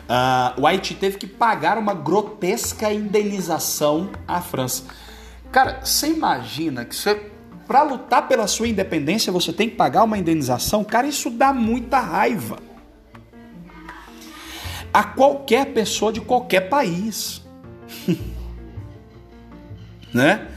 uh, 0.09 0.59
o 0.59 0.65
Haiti 0.65 0.95
teve 0.95 1.17
que 1.17 1.27
pagar 1.27 1.77
uma 1.77 1.93
grotesca 1.93 2.91
indenização 2.91 4.09
à 4.27 4.41
França. 4.41 4.85
Cara, 5.51 5.81
você 5.83 6.07
imagina 6.07 6.85
que 6.85 6.95
você, 6.95 7.29
para 7.67 7.83
lutar 7.83 8.27
pela 8.27 8.47
sua 8.47 8.67
independência, 8.67 9.31
você 9.31 9.53
tem 9.53 9.69
que 9.69 9.75
pagar 9.75 10.03
uma 10.03 10.17
indenização? 10.17 10.83
Cara, 10.83 11.07
isso 11.07 11.29
dá 11.29 11.53
muita 11.53 11.99
raiva. 11.99 12.57
A 14.91 15.03
qualquer 15.03 15.67
pessoa 15.67 16.11
de 16.11 16.21
qualquer 16.21 16.69
país. 16.69 17.43
né? 20.13 20.55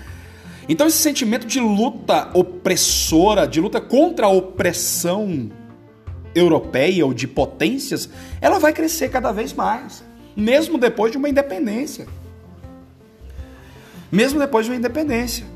Então 0.68 0.86
esse 0.86 0.98
sentimento 0.98 1.46
de 1.46 1.60
luta 1.60 2.30
opressora, 2.34 3.46
de 3.48 3.60
luta 3.60 3.80
contra 3.80 4.26
a 4.26 4.28
opressão 4.28 5.50
europeia 6.34 7.06
ou 7.06 7.14
de 7.14 7.26
potências, 7.26 8.08
ela 8.40 8.58
vai 8.58 8.72
crescer 8.72 9.08
cada 9.08 9.32
vez 9.32 9.52
mais, 9.52 10.04
mesmo 10.36 10.76
depois 10.76 11.10
de 11.10 11.18
uma 11.18 11.28
independência. 11.28 12.06
Mesmo 14.12 14.38
depois 14.38 14.66
de 14.66 14.72
uma 14.72 14.78
independência, 14.78 15.46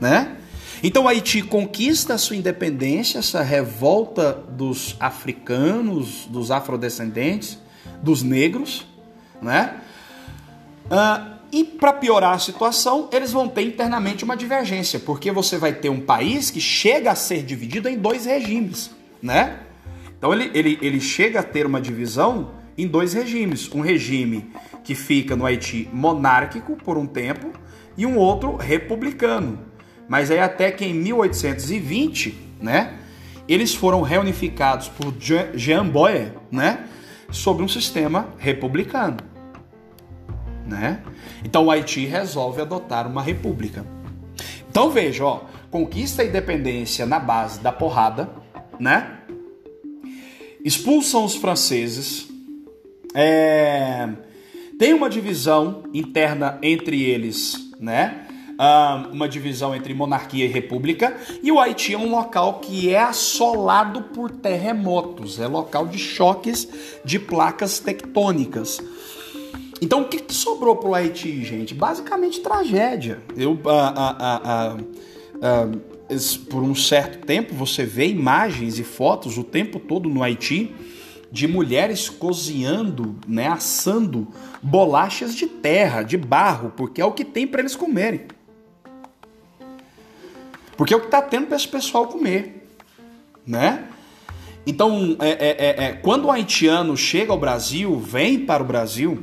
né? 0.00 0.36
Então 0.82 1.06
Haiti 1.06 1.42
conquista 1.42 2.14
a 2.14 2.18
sua 2.18 2.36
independência, 2.36 3.18
essa 3.18 3.42
revolta 3.42 4.32
dos 4.32 4.96
africanos, 4.98 6.26
dos 6.26 6.50
afrodescendentes, 6.50 7.58
dos 8.02 8.22
negros, 8.22 8.86
né? 9.42 9.80
Uh, 10.86 11.39
e 11.52 11.64
para 11.64 11.92
piorar 11.92 12.34
a 12.34 12.38
situação, 12.38 13.08
eles 13.12 13.32
vão 13.32 13.48
ter 13.48 13.62
internamente 13.62 14.24
uma 14.24 14.36
divergência, 14.36 15.00
porque 15.00 15.32
você 15.32 15.58
vai 15.58 15.72
ter 15.72 15.88
um 15.88 16.00
país 16.00 16.50
que 16.50 16.60
chega 16.60 17.10
a 17.10 17.14
ser 17.14 17.42
dividido 17.42 17.88
em 17.88 17.98
dois 17.98 18.24
regimes, 18.24 18.90
né? 19.20 19.58
Então 20.16 20.32
ele, 20.32 20.50
ele, 20.54 20.78
ele 20.80 21.00
chega 21.00 21.40
a 21.40 21.42
ter 21.42 21.66
uma 21.66 21.80
divisão 21.80 22.52
em 22.76 22.86
dois 22.86 23.14
regimes. 23.14 23.70
Um 23.72 23.80
regime 23.80 24.50
que 24.84 24.94
fica 24.94 25.34
no 25.34 25.44
Haiti 25.46 25.88
monárquico 25.92 26.76
por 26.76 26.96
um 26.96 27.06
tempo 27.06 27.50
e 27.96 28.06
um 28.06 28.16
outro 28.16 28.56
republicano. 28.56 29.58
Mas 30.08 30.30
aí 30.30 30.38
até 30.38 30.70
que 30.70 30.84
em 30.84 30.94
1820, 30.94 32.36
né, 32.60 32.98
eles 33.48 33.74
foram 33.74 34.02
reunificados 34.02 34.88
por 34.88 35.14
Jean 35.54 35.86
Boyer, 35.86 36.32
né, 36.50 36.86
sobre 37.30 37.62
um 37.64 37.68
sistema 37.68 38.28
republicano 38.38 39.29
né? 40.70 41.02
Então 41.44 41.66
o 41.66 41.70
Haiti 41.70 42.06
resolve 42.06 42.62
adotar 42.62 43.06
uma 43.06 43.20
república. 43.20 43.84
Então 44.70 44.90
veja, 44.90 45.24
ó, 45.24 45.40
conquista 45.70 46.22
a 46.22 46.24
independência 46.24 47.04
na 47.04 47.18
base 47.18 47.60
da 47.60 47.72
porrada, 47.72 48.30
né? 48.78 49.18
Expulsam 50.64 51.24
os 51.24 51.34
franceses, 51.34 52.28
é... 53.14 54.08
tem 54.78 54.94
uma 54.94 55.10
divisão 55.10 55.82
interna 55.92 56.58
entre 56.62 57.02
eles, 57.02 57.56
né? 57.80 58.26
uma 59.10 59.26
divisão 59.26 59.74
entre 59.74 59.94
monarquia 59.94 60.44
e 60.44 60.48
república, 60.48 61.16
e 61.42 61.50
o 61.50 61.58
Haiti 61.58 61.94
é 61.94 61.98
um 61.98 62.10
local 62.10 62.60
que 62.60 62.92
é 62.92 63.00
assolado 63.00 64.02
por 64.02 64.30
terremotos, 64.30 65.40
é 65.40 65.46
local 65.46 65.86
de 65.86 65.98
choques 65.98 66.68
de 67.02 67.18
placas 67.18 67.78
tectônicas. 67.78 68.78
Então, 69.80 70.02
o 70.02 70.08
que, 70.08 70.20
que 70.20 70.34
sobrou 70.34 70.76
para 70.76 70.88
o 70.88 70.94
Haiti, 70.94 71.42
gente? 71.42 71.74
Basicamente, 71.74 72.40
tragédia. 72.40 73.18
Eu, 73.36 73.58
por 76.50 76.62
um 76.62 76.74
certo 76.74 77.24
tempo, 77.24 77.54
você 77.54 77.84
vê 77.84 78.08
imagens 78.08 78.78
e 78.78 78.84
fotos 78.84 79.38
o 79.38 79.44
tempo 79.44 79.80
todo 79.80 80.08
no 80.08 80.22
Haiti 80.22 80.74
de 81.32 81.46
mulheres 81.46 82.08
cozinhando, 82.08 83.16
né, 83.26 83.46
assando 83.46 84.26
bolachas 84.60 85.34
de 85.34 85.46
terra, 85.46 86.02
de 86.02 86.16
barro, 86.16 86.72
porque 86.76 87.00
é 87.00 87.04
o 87.04 87.12
que 87.12 87.24
tem 87.24 87.46
para 87.46 87.60
eles 87.60 87.76
comerem. 87.76 88.22
Porque 90.76 90.92
é 90.92 90.96
o 90.96 91.00
que 91.00 91.06
está 91.06 91.22
tendo 91.22 91.46
para 91.46 91.56
esse 91.56 91.68
pessoal 91.68 92.08
comer, 92.08 92.66
né? 93.46 93.84
Então, 94.66 95.16
é, 95.20 95.28
é, 95.28 95.56
é, 95.58 95.84
é, 95.84 95.92
quando 95.92 96.26
o 96.26 96.30
haitiano 96.30 96.96
chega 96.96 97.32
ao 97.32 97.38
Brasil, 97.38 97.98
vem 97.98 98.40
para 98.40 98.62
o 98.62 98.66
Brasil, 98.66 99.22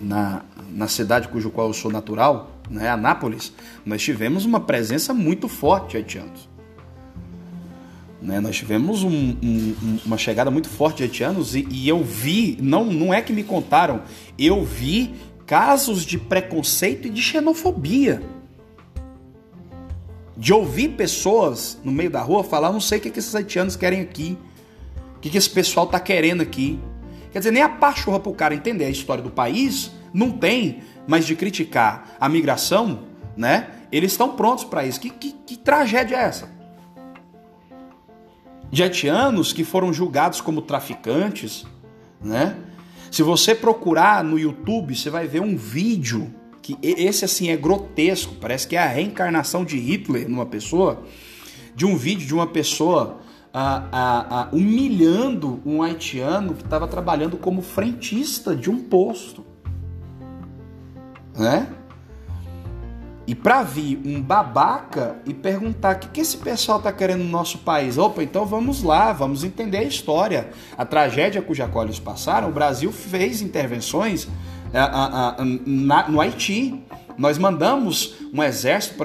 na, 0.00 0.42
na 0.70 0.88
cidade 0.88 1.28
cujo 1.28 1.50
qual 1.50 1.68
eu 1.68 1.72
sou 1.72 1.90
natural, 1.90 2.50
né, 2.70 2.88
Anápolis, 2.88 3.52
nós 3.84 4.02
tivemos 4.02 4.44
uma 4.44 4.60
presença 4.60 5.14
muito 5.14 5.48
forte 5.48 5.90
de 5.90 5.96
haitianos. 5.98 6.48
Né, 8.20 8.40
nós 8.40 8.56
tivemos 8.56 9.02
um, 9.02 9.36
um, 9.42 9.98
uma 10.04 10.18
chegada 10.18 10.50
muito 10.50 10.68
forte 10.68 10.98
de 10.98 11.02
haitianos 11.04 11.54
e, 11.54 11.66
e 11.70 11.88
eu 11.88 12.02
vi, 12.02 12.58
não, 12.60 12.84
não 12.84 13.12
é 13.12 13.22
que 13.22 13.32
me 13.32 13.44
contaram, 13.44 14.02
eu 14.38 14.64
vi 14.64 15.14
casos 15.46 16.04
de 16.04 16.18
preconceito 16.18 17.06
e 17.06 17.10
de 17.10 17.22
xenofobia 17.22 18.22
de 20.36 20.52
ouvir 20.52 20.90
pessoas 20.90 21.78
no 21.82 21.90
meio 21.90 22.10
da 22.10 22.20
rua 22.20 22.44
falar: 22.44 22.72
não 22.72 22.80
sei 22.80 22.98
o 22.98 23.00
que, 23.00 23.10
que 23.10 23.18
esses 23.18 23.34
haitianos 23.34 23.74
querem 23.74 24.00
aqui, 24.00 24.36
o 25.16 25.20
que, 25.20 25.30
que 25.30 25.38
esse 25.38 25.48
pessoal 25.48 25.86
tá 25.86 25.98
querendo 25.98 26.42
aqui. 26.42 26.78
Quer 27.36 27.40
dizer, 27.40 27.50
nem 27.50 27.62
a 27.62 27.68
pachorra 27.68 28.18
para 28.18 28.32
o 28.32 28.34
cara 28.34 28.54
entender 28.54 28.86
a 28.86 28.88
história 28.88 29.22
do 29.22 29.28
país, 29.28 29.90
não 30.10 30.30
tem, 30.30 30.80
mas 31.06 31.26
de 31.26 31.36
criticar 31.36 32.16
a 32.18 32.30
migração, 32.30 33.00
né? 33.36 33.72
Eles 33.92 34.12
estão 34.12 34.34
prontos 34.34 34.64
para 34.64 34.86
isso. 34.86 34.98
Que, 34.98 35.10
que, 35.10 35.32
que 35.32 35.54
tragédia 35.54 36.16
é 36.16 36.20
essa? 36.20 36.50
De 38.70 38.82
haitianos 38.82 39.52
que 39.52 39.64
foram 39.64 39.92
julgados 39.92 40.40
como 40.40 40.62
traficantes, 40.62 41.66
né? 42.22 42.56
Se 43.10 43.22
você 43.22 43.54
procurar 43.54 44.24
no 44.24 44.38
YouTube, 44.38 44.96
você 44.96 45.10
vai 45.10 45.26
ver 45.26 45.42
um 45.42 45.58
vídeo 45.58 46.34
que 46.62 46.78
esse 46.82 47.26
assim 47.26 47.50
é 47.50 47.56
grotesco, 47.58 48.36
parece 48.36 48.66
que 48.66 48.76
é 48.76 48.78
a 48.78 48.88
reencarnação 48.88 49.62
de 49.62 49.76
Hitler 49.76 50.26
numa 50.26 50.46
pessoa, 50.46 51.02
de 51.74 51.84
um 51.84 51.98
vídeo 51.98 52.26
de 52.26 52.32
uma 52.32 52.46
pessoa 52.46 53.20
humilhando 54.52 55.60
um 55.64 55.82
haitiano 55.82 56.54
que 56.54 56.62
estava 56.62 56.86
trabalhando 56.86 57.36
como 57.36 57.62
frentista 57.62 58.54
de 58.54 58.70
um 58.70 58.82
posto, 58.82 59.44
né? 61.34 61.68
E 63.26 63.34
para 63.34 63.62
vir 63.64 64.00
um 64.04 64.22
babaca 64.22 65.16
e 65.26 65.34
perguntar 65.34 65.96
o 65.96 65.98
que, 65.98 66.08
que 66.08 66.20
esse 66.20 66.36
pessoal 66.36 66.78
está 66.78 66.92
querendo 66.92 67.24
no 67.24 67.30
nosso 67.30 67.58
país. 67.58 67.98
Opa, 67.98 68.22
então 68.22 68.46
vamos 68.46 68.84
lá, 68.84 69.12
vamos 69.12 69.42
entender 69.42 69.78
a 69.78 69.82
história. 69.82 70.50
A 70.78 70.84
tragédia 70.84 71.42
cuja 71.42 71.66
qual 71.66 71.84
eles 71.84 71.98
passaram, 71.98 72.48
o 72.48 72.52
Brasil 72.52 72.92
fez 72.92 73.42
intervenções 73.42 74.28
a, 74.72 74.84
a, 74.84 75.28
a, 75.30 75.44
na, 75.66 76.08
no 76.08 76.20
Haiti. 76.20 76.84
Nós 77.18 77.38
mandamos 77.38 78.14
um 78.32 78.42
exército 78.42 78.96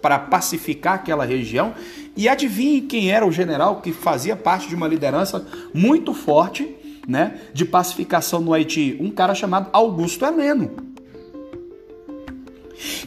para 0.00 0.18
pacificar 0.18 0.94
aquela 0.94 1.24
região. 1.24 1.74
E 2.16 2.28
adivinhe 2.28 2.82
quem 2.82 3.10
era 3.10 3.26
o 3.26 3.32
general 3.32 3.80
que 3.80 3.92
fazia 3.92 4.36
parte 4.36 4.68
de 4.68 4.74
uma 4.74 4.88
liderança 4.88 5.46
muito 5.72 6.14
forte 6.14 6.76
né, 7.06 7.40
de 7.52 7.64
pacificação 7.64 8.40
no 8.40 8.52
Haiti? 8.52 8.96
Um 9.00 9.10
cara 9.10 9.34
chamado 9.34 9.68
Augusto 9.72 10.24
Heleno 10.24 10.94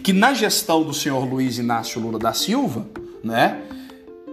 que 0.04 0.14
na 0.14 0.34
gestão 0.34 0.84
do 0.84 0.94
senhor 0.94 1.26
Luiz 1.26 1.58
Inácio 1.58 2.02
Lula 2.02 2.18
da 2.18 2.34
Silva, 2.34 2.88
né, 3.24 3.62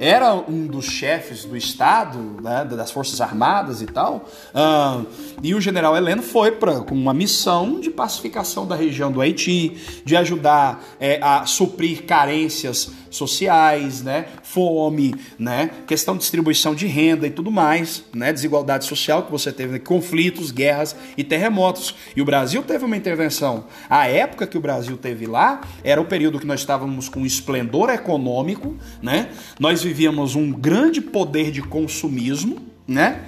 era 0.05 0.35
um 0.35 0.67
dos 0.67 0.85
chefes 0.85 1.47
do 1.47 1.57
Estado, 1.57 2.19
né, 2.43 2.63
das 2.67 2.91
Forças 2.91 3.23
Armadas 3.23 3.81
e 3.81 3.87
tal, 3.87 4.29
uh, 4.55 5.07
e 5.43 5.55
o 5.55 5.61
general 5.63 5.97
Heleno 5.97 6.23
foi 6.23 6.53
pra, 6.53 6.81
com 6.81 6.95
uma 6.95 7.15
missão 7.15 7.81
de 7.81 7.91
pacificação 7.91 8.67
da 8.67 8.77
região 8.77 9.11
do 9.11 9.23
Haiti, 9.23 10.03
de 10.05 10.15
ajudar 10.15 10.85
é, 11.01 11.19
a 11.23 11.47
suprir 11.47 12.05
carências 12.05 12.93
sociais, 13.17 14.03
né, 14.03 14.27
fome, 14.43 15.15
né, 15.39 15.71
questão 15.87 16.15
de 16.15 16.21
distribuição 16.21 16.75
de 16.75 16.87
renda 16.87 17.27
e 17.27 17.31
tudo 17.31 17.51
mais, 17.51 18.05
né, 18.13 18.33
desigualdade 18.33 18.85
social 18.85 19.23
que 19.23 19.31
você 19.31 19.53
teve, 19.53 19.73
né, 19.73 19.79
conflitos, 19.79 20.51
guerras 20.51 20.97
e 21.17 21.25
terremotos. 21.25 21.95
E 22.17 22.23
o 22.23 22.25
Brasil 22.25 22.63
teve 22.63 22.85
uma 22.85 22.97
intervenção. 22.97 23.67
A 23.89 24.07
época 24.07 24.47
que 24.47 24.59
o 24.59 24.61
Brasil 24.61 24.97
teve 24.97 25.27
lá 25.27 25.61
era 25.83 26.01
o 26.01 26.05
período 26.05 26.39
que 26.39 26.47
nós 26.47 26.61
estávamos 26.61 27.09
com 27.09 27.25
esplendor 27.25 27.91
econômico, 27.91 28.77
né? 29.03 29.31
Nós 29.59 29.83
vivíamos 29.83 30.35
um 30.35 30.51
grande 30.51 31.01
poder 31.01 31.51
de 31.51 31.63
consumismo, 31.63 32.59
né? 32.87 33.25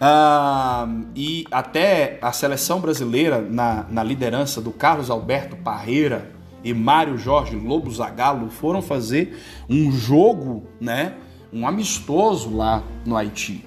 Ah, 0.00 0.88
e 1.14 1.46
até 1.50 2.18
a 2.20 2.32
seleção 2.32 2.80
brasileira, 2.80 3.40
na, 3.40 3.86
na 3.88 4.02
liderança 4.02 4.60
do 4.60 4.72
Carlos 4.72 5.10
Alberto 5.10 5.56
Parreira 5.56 6.41
e 6.64 6.72
Mário 6.72 7.18
Jorge 7.18 7.56
Lobo 7.56 7.90
Zagallo, 7.90 8.50
foram 8.50 8.80
fazer 8.80 9.38
um 9.68 9.90
jogo, 9.90 10.64
né? 10.80 11.14
Um 11.52 11.66
amistoso 11.66 12.54
lá 12.54 12.82
no 13.04 13.16
Haiti. 13.16 13.64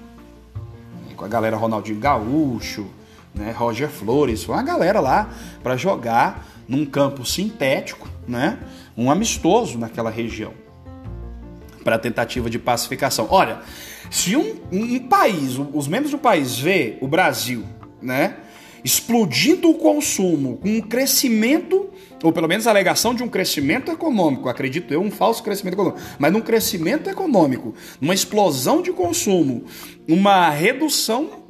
Com 1.16 1.24
a 1.24 1.28
galera 1.28 1.56
Ronaldinho 1.56 1.98
Gaúcho, 1.98 2.86
né, 3.34 3.50
Roger 3.52 3.88
Flores, 3.88 4.44
foi 4.44 4.54
uma 4.54 4.62
galera 4.62 5.00
lá 5.00 5.30
para 5.62 5.76
jogar 5.76 6.46
num 6.68 6.84
campo 6.84 7.24
sintético, 7.24 8.08
né? 8.26 8.58
Um 8.96 9.10
amistoso 9.10 9.78
naquela 9.78 10.10
região 10.10 10.52
para 11.86 11.98
tentativa 11.98 12.50
de 12.50 12.58
pacificação. 12.58 13.28
Olha, 13.30 13.60
se 14.10 14.36
um, 14.36 14.56
um, 14.72 14.98
país, 14.98 15.56
os 15.72 15.86
membros 15.86 16.10
do 16.10 16.18
país 16.18 16.58
vê 16.58 16.98
o 17.00 17.06
Brasil, 17.06 17.64
né, 18.02 18.38
explodindo 18.86 19.68
o 19.68 19.74
consumo 19.74 20.58
com 20.58 20.68
um 20.68 20.80
crescimento, 20.80 21.90
ou 22.22 22.32
pelo 22.32 22.46
menos 22.46 22.68
a 22.68 22.70
alegação 22.70 23.12
de 23.12 23.20
um 23.20 23.28
crescimento 23.28 23.90
econômico, 23.90 24.48
acredito 24.48 24.94
eu, 24.94 25.00
um 25.00 25.10
falso 25.10 25.42
crescimento 25.42 25.74
econômico, 25.74 26.00
mas 26.20 26.32
num 26.32 26.40
crescimento 26.40 27.10
econômico, 27.10 27.74
numa 28.00 28.14
explosão 28.14 28.80
de 28.80 28.92
consumo, 28.92 29.64
uma 30.08 30.48
redução 30.50 31.45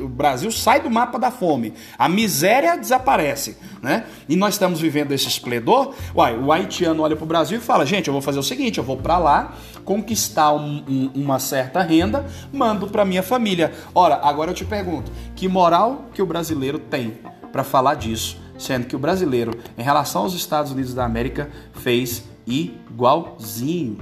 o 0.00 0.08
Brasil 0.08 0.50
sai 0.52 0.80
do 0.80 0.90
mapa 0.90 1.18
da 1.18 1.30
fome, 1.30 1.74
a 1.98 2.08
miséria 2.08 2.76
desaparece, 2.76 3.56
né? 3.82 4.04
E 4.28 4.36
nós 4.36 4.54
estamos 4.54 4.80
vivendo 4.80 5.12
esse 5.12 5.26
esplendor. 5.26 5.94
Uai, 6.14 6.36
o 6.38 6.52
haitiano 6.52 7.02
olha 7.02 7.16
para 7.16 7.24
o 7.24 7.26
Brasil 7.26 7.58
e 7.58 7.60
fala: 7.60 7.84
gente, 7.84 8.08
eu 8.08 8.12
vou 8.12 8.22
fazer 8.22 8.38
o 8.38 8.42
seguinte, 8.42 8.78
eu 8.78 8.84
vou 8.84 8.96
para 8.96 9.18
lá 9.18 9.54
conquistar 9.84 10.52
um, 10.52 10.84
um, 10.88 11.10
uma 11.14 11.38
certa 11.38 11.82
renda, 11.82 12.24
mando 12.52 12.86
para 12.86 13.04
minha 13.04 13.22
família. 13.22 13.72
Ora, 13.94 14.20
agora 14.22 14.50
eu 14.50 14.54
te 14.54 14.64
pergunto, 14.64 15.10
que 15.34 15.48
moral 15.48 16.06
que 16.14 16.22
o 16.22 16.26
brasileiro 16.26 16.78
tem 16.78 17.18
para 17.50 17.64
falar 17.64 17.94
disso, 17.94 18.40
sendo 18.58 18.86
que 18.86 18.94
o 18.94 18.98
brasileiro, 18.98 19.52
em 19.76 19.82
relação 19.82 20.22
aos 20.22 20.34
Estados 20.34 20.70
Unidos 20.70 20.94
da 20.94 21.04
América, 21.04 21.50
fez 21.74 22.24
igualzinho 22.46 23.98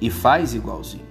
e 0.00 0.10
faz 0.10 0.54
igualzinho. 0.54 1.03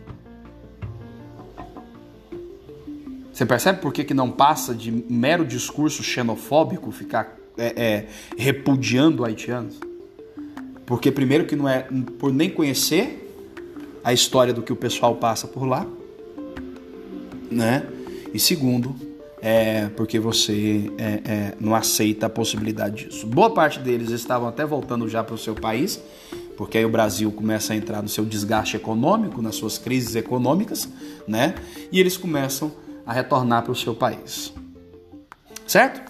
Você 3.34 3.48
percebe 3.48 3.80
por 3.80 3.92
que, 3.92 4.04
que 4.04 4.14
não 4.14 4.30
passa 4.30 4.76
de 4.76 4.92
mero 4.92 5.44
discurso 5.44 6.04
xenofóbico 6.04 6.92
ficar 6.92 7.36
é, 7.58 7.84
é, 7.84 8.08
repudiando 8.38 9.26
haitianos? 9.26 9.80
Porque, 10.86 11.12
primeiro, 11.12 11.46
que 11.46 11.56
não 11.56 11.68
é 11.68 11.88
por 12.20 12.32
nem 12.32 12.48
conhecer 12.48 13.20
a 14.04 14.14
história 14.14 14.54
do 14.54 14.62
que 14.62 14.72
o 14.72 14.76
pessoal 14.76 15.16
passa 15.16 15.48
por 15.48 15.66
lá, 15.66 15.88
né? 17.50 17.88
E 18.32 18.38
segundo, 18.38 18.96
é 19.42 19.88
porque 19.96 20.20
você 20.20 20.92
é, 21.00 21.22
é, 21.26 21.54
não 21.60 21.74
aceita 21.74 22.28
a 22.28 22.30
possibilidade 22.30 23.06
disso. 23.06 23.26
Boa 23.26 23.52
parte 23.52 23.80
deles 23.80 24.12
estavam 24.12 24.48
até 24.48 24.64
voltando 24.64 25.10
já 25.10 25.24
para 25.24 25.34
o 25.34 25.38
seu 25.40 25.56
país, 25.56 26.00
porque 26.56 26.78
aí 26.78 26.86
o 26.86 26.90
Brasil 26.90 27.32
começa 27.32 27.74
a 27.74 27.76
entrar 27.76 28.04
no 28.04 28.10
seu 28.10 28.26
desgaste 28.26 28.76
econômico, 28.76 29.42
nas 29.42 29.56
suas 29.56 29.80
crises 29.80 30.16
econômicas, 30.16 30.88
né? 31.28 31.56
E 31.92 32.00
eles 32.00 32.16
começam 32.16 32.72
a 33.06 33.14
retornar 33.14 33.64
para 33.64 33.72
o 33.72 33.76
seu 33.76 33.94
país. 33.94 34.54
Certo? 35.68 36.02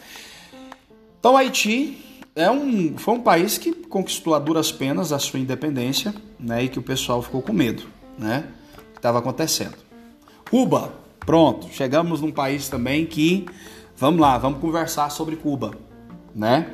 Então, 1.19 1.37
Haiti 1.37 2.03
é 2.35 2.49
um, 2.49 2.97
foi 2.97 3.13
um 3.13 3.21
país 3.21 3.57
que 3.57 3.71
conquistou 3.71 4.35
a 4.35 4.39
duras 4.39 4.71
penas 4.71 5.11
a 5.11 5.19
sua 5.19 5.39
independência 5.39 6.13
né, 6.39 6.63
e 6.63 6.67
que 6.67 6.79
o 6.79 6.81
pessoal 6.81 7.21
ficou 7.21 7.41
com 7.41 7.53
medo 7.53 7.83
né, 8.17 8.45
que 8.91 8.99
estava 8.99 9.19
acontecendo. 9.19 9.75
Cuba, 10.49 10.93
pronto, 11.19 11.67
chegamos 11.71 12.21
num 12.21 12.31
país 12.31 12.67
também 12.69 13.05
que, 13.05 13.45
vamos 13.95 14.19
lá, 14.19 14.37
vamos 14.37 14.59
conversar 14.59 15.09
sobre 15.09 15.35
Cuba. 15.35 15.71
Né? 16.35 16.73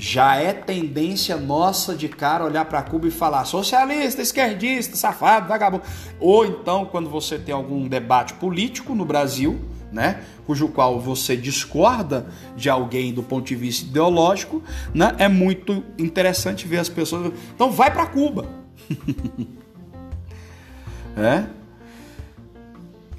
Já 0.00 0.36
é 0.36 0.52
tendência 0.52 1.36
nossa 1.36 1.92
de 1.92 2.08
cara 2.08 2.44
olhar 2.44 2.64
para 2.66 2.80
Cuba 2.82 3.08
e 3.08 3.10
falar 3.10 3.44
socialista, 3.44 4.22
esquerdista, 4.22 4.96
safado, 4.96 5.48
vagabundo. 5.48 5.82
Ou 6.20 6.46
então, 6.46 6.84
quando 6.84 7.10
você 7.10 7.36
tem 7.36 7.52
algum 7.52 7.88
debate 7.88 8.34
político 8.34 8.94
no 8.94 9.04
Brasil, 9.04 9.58
né, 9.90 10.22
cujo 10.46 10.68
qual 10.68 11.00
você 11.00 11.36
discorda 11.36 12.28
de 12.56 12.70
alguém 12.70 13.12
do 13.12 13.24
ponto 13.24 13.48
de 13.48 13.56
vista 13.56 13.86
ideológico, 13.86 14.62
né, 14.94 15.16
é 15.18 15.26
muito 15.26 15.82
interessante 15.98 16.68
ver 16.68 16.78
as 16.78 16.88
pessoas. 16.88 17.32
Então, 17.52 17.72
vai 17.72 17.92
para 17.92 18.06
Cuba. 18.06 18.46
é? 21.18 21.44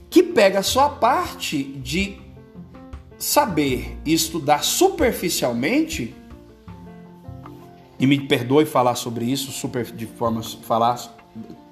Que 0.09 0.23
pega 0.23 0.63
só 0.63 0.85
a 0.85 0.89
parte 0.91 1.61
de 1.61 2.21
saber 3.17 3.97
estudar 4.05 4.63
superficialmente 4.63 6.15
e 7.99 8.07
me 8.07 8.19
perdoe 8.19 8.65
falar 8.65 8.95
sobre 8.95 9.25
isso 9.25 9.51
super, 9.51 9.85
de 9.85 10.05
forma 10.05 10.41
falar 10.41 10.97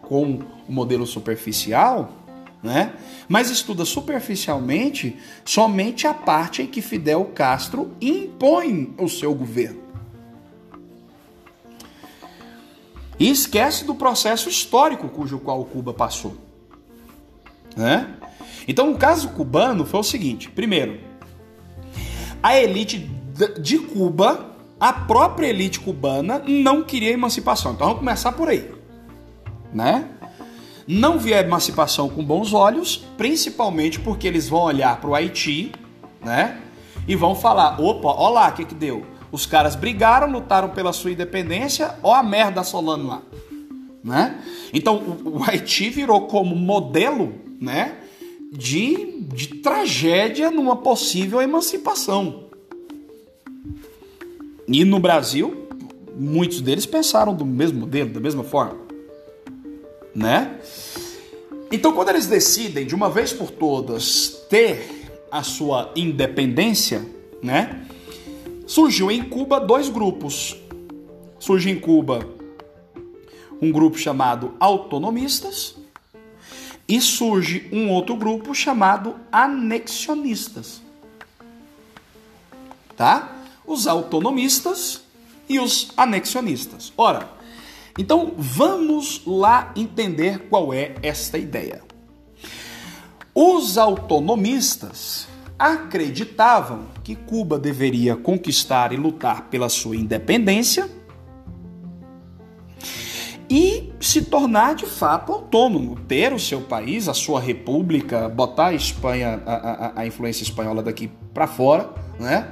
com 0.02 0.40
o 0.68 0.72
modelo 0.72 1.06
superficial, 1.06 2.12
né? 2.62 2.94
Mas 3.30 3.50
estuda 3.50 3.86
superficialmente 3.86 5.18
somente 5.46 6.06
a 6.06 6.14
parte 6.14 6.62
em 6.62 6.68
que 6.68 6.82
Fidel 6.82 7.26
Castro 7.34 7.92
impõe 8.02 8.94
o 8.98 9.08
seu 9.08 9.34
governo. 9.34 9.88
E 13.20 13.30
esquece 13.30 13.86
do 13.86 13.96
processo 13.96 14.50
histórico 14.50 15.10
cujo 15.10 15.40
qual 15.40 15.64
Cuba 15.66 15.94
passou. 15.94 16.36
Né? 17.76 18.16
Então, 18.68 18.92
o 18.92 18.98
caso 18.98 19.30
cubano 19.30 19.86
foi 19.86 20.00
o 20.00 20.04
seguinte: 20.04 20.50
primeiro, 20.50 21.00
a 22.44 22.58
elite 22.58 23.10
de 23.60 23.80
Cuba 23.80 24.57
a 24.80 24.94
própria 24.94 25.48
elite 25.48 25.80
cubana 25.80 26.42
não 26.48 26.84
queria 26.84 27.12
emancipação. 27.12 27.74
Então 27.74 27.88
vamos 27.88 28.00
começar 28.00 28.32
por 28.32 28.50
aí, 28.50 28.70
né? 29.74 30.08
Não 30.88 31.20
via 31.20 31.38
a 31.38 31.42
emancipação 31.42 32.08
com 32.08 32.24
bons 32.24 32.54
olhos, 32.54 33.06
principalmente 33.18 34.00
porque 34.00 34.28
eles 34.28 34.48
vão 34.48 34.62
olhar 34.62 35.02
para 35.02 35.10
o 35.10 35.16
Haiti, 35.16 35.72
né? 36.24 36.62
E 37.08 37.16
vão 37.16 37.36
falar: 37.36 37.82
opa, 37.82 38.08
olha 38.08 38.34
lá 38.34 38.50
o 38.50 38.54
que, 38.54 38.66
que 38.66 38.76
deu. 38.76 39.06
Os 39.32 39.46
caras 39.46 39.76
brigaram, 39.76 40.32
lutaram 40.32 40.70
pela 40.70 40.94
sua 40.94 41.12
independência, 41.12 41.96
ó 42.02 42.14
a 42.14 42.24
merda 42.24 42.62
assolando 42.62 43.08
lá. 43.08 43.22
Né? 44.04 44.42
Então 44.74 44.96
o, 44.96 45.40
o 45.40 45.44
Haiti 45.44 45.90
virou 45.90 46.28
como 46.28 46.56
modelo 46.56 47.36
né, 47.60 47.98
de, 48.54 49.22
de 49.34 49.48
tragédia 49.56 50.50
numa 50.50 50.78
possível 50.78 51.42
emancipação. 51.42 52.47
E 54.68 54.84
no 54.84 55.00
Brasil, 55.00 55.68
muitos 56.18 56.60
deles 56.62 56.86
pensaram 56.86 57.34
do 57.34 57.46
mesmo 57.46 57.80
modelo, 57.80 58.10
da 58.10 58.20
mesma 58.20 58.44
forma. 58.44 58.80
Né? 60.14 60.60
Então, 61.72 61.94
quando 61.94 62.10
eles 62.10 62.28
decidem 62.28 62.86
de 62.86 62.96
uma 62.96 63.10
vez 63.10 63.32
por 63.32 63.52
todas 63.52 64.46
ter 64.50 65.08
a 65.32 65.44
sua 65.44 65.92
independência, 65.96 67.06
né? 67.42 67.86
Surgiu 68.66 69.12
em 69.12 69.24
Cuba 69.24 69.60
dois 69.60 69.90
grupos. 69.90 70.58
Surge 71.40 71.70
em 71.70 71.80
Cuba 71.80 72.28
um 73.62 73.72
grupo 73.72 73.98
chamado 73.98 74.54
autonomistas 74.60 75.76
e 76.88 77.02
surge 77.02 77.68
um 77.72 77.90
outro 77.90 78.16
grupo 78.16 78.54
chamado 78.54 79.16
anexionistas. 79.32 80.82
Tá? 82.96 83.37
Os 83.68 83.86
autonomistas 83.86 85.02
e 85.48 85.60
os 85.60 85.92
anexionistas. 85.96 86.92
Ora, 86.98 87.30
então 87.98 88.34
vamos 88.38 89.22
lá 89.26 89.72
entender 89.76 90.48
qual 90.50 90.74
é 90.74 90.96
esta 91.04 91.38
ideia. 91.38 91.82
Os 93.36 93.78
autonomistas 93.78 95.28
acreditavam 95.60 96.86
que 97.04 97.16
Cuba 97.16 97.60
deveria 97.60 98.16
conquistar 98.16 98.94
e 98.94 98.98
lutar 98.98 99.44
pela 99.50 99.70
sua 99.70 99.96
independência 99.96 100.90
e 103.50 103.94
se 104.00 104.24
tornar 104.24 104.76
de 104.76 104.86
fato 104.86 105.32
autônomo, 105.32 105.96
ter 106.08 106.34
o 106.34 106.40
seu 106.40 106.62
país, 106.62 107.08
a 107.08 107.14
sua 107.14 107.40
república, 107.40 108.28
botar 108.28 108.68
a 108.68 108.74
Espanha, 108.74 109.42
a, 109.46 109.54
a, 109.54 110.02
a 110.02 110.08
influência 110.08 110.44
espanhola 110.44 110.84
daqui 110.84 111.10
para 111.34 111.48
fora, 111.48 111.90
né? 112.20 112.52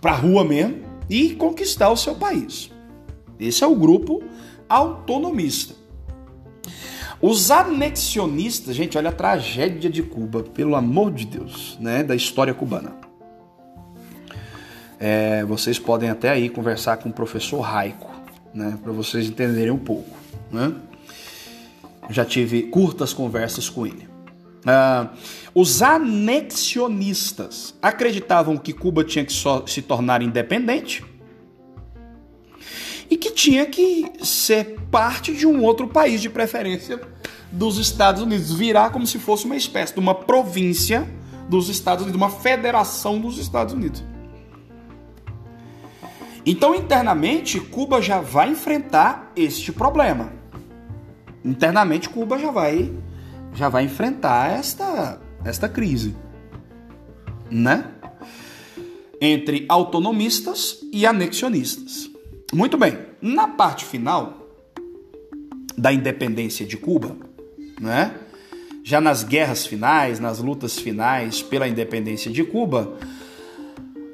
Para 0.00 0.12
rua 0.12 0.44
mesmo 0.44 0.82
e 1.08 1.34
conquistar 1.34 1.90
o 1.90 1.96
seu 1.96 2.14
país. 2.14 2.70
Esse 3.38 3.64
é 3.64 3.66
o 3.66 3.74
grupo 3.74 4.22
autonomista. 4.68 5.74
Os 7.20 7.50
anexionistas, 7.50 8.76
gente, 8.76 8.96
olha 8.96 9.08
a 9.08 9.12
tragédia 9.12 9.90
de 9.90 10.02
Cuba, 10.02 10.42
pelo 10.42 10.76
amor 10.76 11.10
de 11.10 11.26
Deus, 11.26 11.76
né, 11.80 12.04
da 12.04 12.14
história 12.14 12.54
cubana. 12.54 12.94
É, 15.00 15.44
vocês 15.44 15.78
podem 15.78 16.10
até 16.10 16.28
aí 16.30 16.48
conversar 16.48 16.96
com 16.98 17.08
o 17.08 17.12
professor 17.12 17.60
Raico, 17.60 18.10
né, 18.54 18.78
para 18.82 18.92
vocês 18.92 19.26
entenderem 19.26 19.72
um 19.72 19.78
pouco. 19.78 20.16
Né? 20.50 20.72
Já 22.08 22.24
tive 22.24 22.62
curtas 22.62 23.12
conversas 23.12 23.68
com 23.68 23.86
ele. 23.86 24.07
Ah, 24.70 25.08
os 25.54 25.80
anexionistas 25.80 27.74
acreditavam 27.80 28.58
que 28.58 28.74
Cuba 28.74 29.02
tinha 29.02 29.24
que 29.24 29.32
só 29.32 29.66
se 29.66 29.80
tornar 29.80 30.20
independente 30.20 31.02
e 33.08 33.16
que 33.16 33.30
tinha 33.30 33.64
que 33.64 34.12
ser 34.22 34.78
parte 34.90 35.34
de 35.34 35.46
um 35.46 35.64
outro 35.64 35.88
país, 35.88 36.20
de 36.20 36.28
preferência 36.28 37.00
dos 37.50 37.78
Estados 37.78 38.20
Unidos, 38.20 38.52
virar 38.52 38.90
como 38.90 39.06
se 39.06 39.18
fosse 39.18 39.46
uma 39.46 39.56
espécie 39.56 39.94
de 39.94 40.00
uma 40.00 40.14
província 40.14 41.08
dos 41.48 41.70
Estados 41.70 42.04
Unidos, 42.04 42.20
uma 42.20 42.28
federação 42.28 43.18
dos 43.18 43.38
Estados 43.38 43.72
Unidos. 43.72 44.04
Então, 46.44 46.74
internamente, 46.74 47.58
Cuba 47.58 48.02
já 48.02 48.20
vai 48.20 48.50
enfrentar 48.50 49.32
este 49.34 49.72
problema. 49.72 50.30
Internamente, 51.42 52.10
Cuba 52.10 52.38
já 52.38 52.50
vai 52.50 52.92
já 53.58 53.68
vai 53.68 53.84
enfrentar 53.84 54.52
esta 54.56 55.20
esta 55.44 55.68
crise, 55.68 56.14
né? 57.50 57.90
Entre 59.20 59.66
autonomistas 59.68 60.78
e 60.92 61.04
anexionistas. 61.04 62.08
Muito 62.52 62.78
bem, 62.78 62.96
na 63.20 63.48
parte 63.48 63.84
final 63.84 64.46
da 65.76 65.92
independência 65.92 66.64
de 66.64 66.76
Cuba, 66.76 67.16
né? 67.80 68.14
Já 68.84 69.00
nas 69.00 69.24
guerras 69.24 69.66
finais, 69.66 70.20
nas 70.20 70.38
lutas 70.38 70.78
finais 70.78 71.42
pela 71.42 71.68
independência 71.68 72.30
de 72.30 72.44
Cuba, 72.44 72.96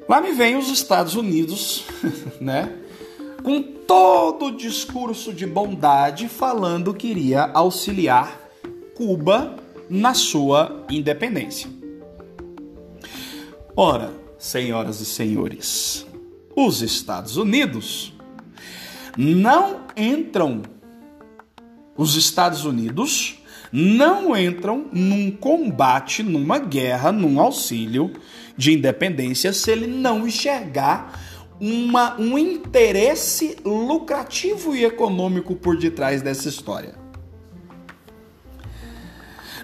lá 0.09 0.19
me 0.21 0.31
vem 0.31 0.57
os 0.57 0.69
Estados 0.69 1.15
Unidos, 1.15 1.85
né? 2.41 2.73
Com 3.43 3.61
todo 3.61 4.47
o 4.47 4.57
discurso 4.57 5.31
de 5.31 5.45
bondade 5.45 6.27
falando 6.27 6.95
que 6.95 7.07
iria 7.07 7.43
auxiliar 7.53 8.44
Cuba 8.95 9.57
na 9.89 10.13
sua 10.13 10.85
independência. 10.89 11.69
Ora, 13.75 14.11
senhoras 14.39 15.01
e 15.01 15.05
senhores, 15.05 16.07
os 16.55 16.81
Estados 16.81 17.35
Unidos 17.35 18.13
não 19.17 19.81
entram, 19.97 20.61
os 21.97 22.15
Estados 22.15 22.63
Unidos 22.63 23.39
não 23.71 24.35
entram 24.35 24.87
num 24.93 25.29
combate, 25.29 26.23
numa 26.23 26.57
guerra, 26.57 27.11
num 27.11 27.39
auxílio 27.39 28.13
de 28.55 28.71
independência 28.71 29.51
se 29.51 29.71
ele 29.71 29.87
não 29.87 30.25
enxergar 30.25 31.19
uma, 31.59 32.19
um 32.19 32.37
interesse 32.37 33.57
lucrativo 33.65 34.73
e 34.73 34.85
econômico 34.85 35.55
por 35.55 35.77
detrás 35.77 36.21
dessa 36.21 36.47
história. 36.47 37.04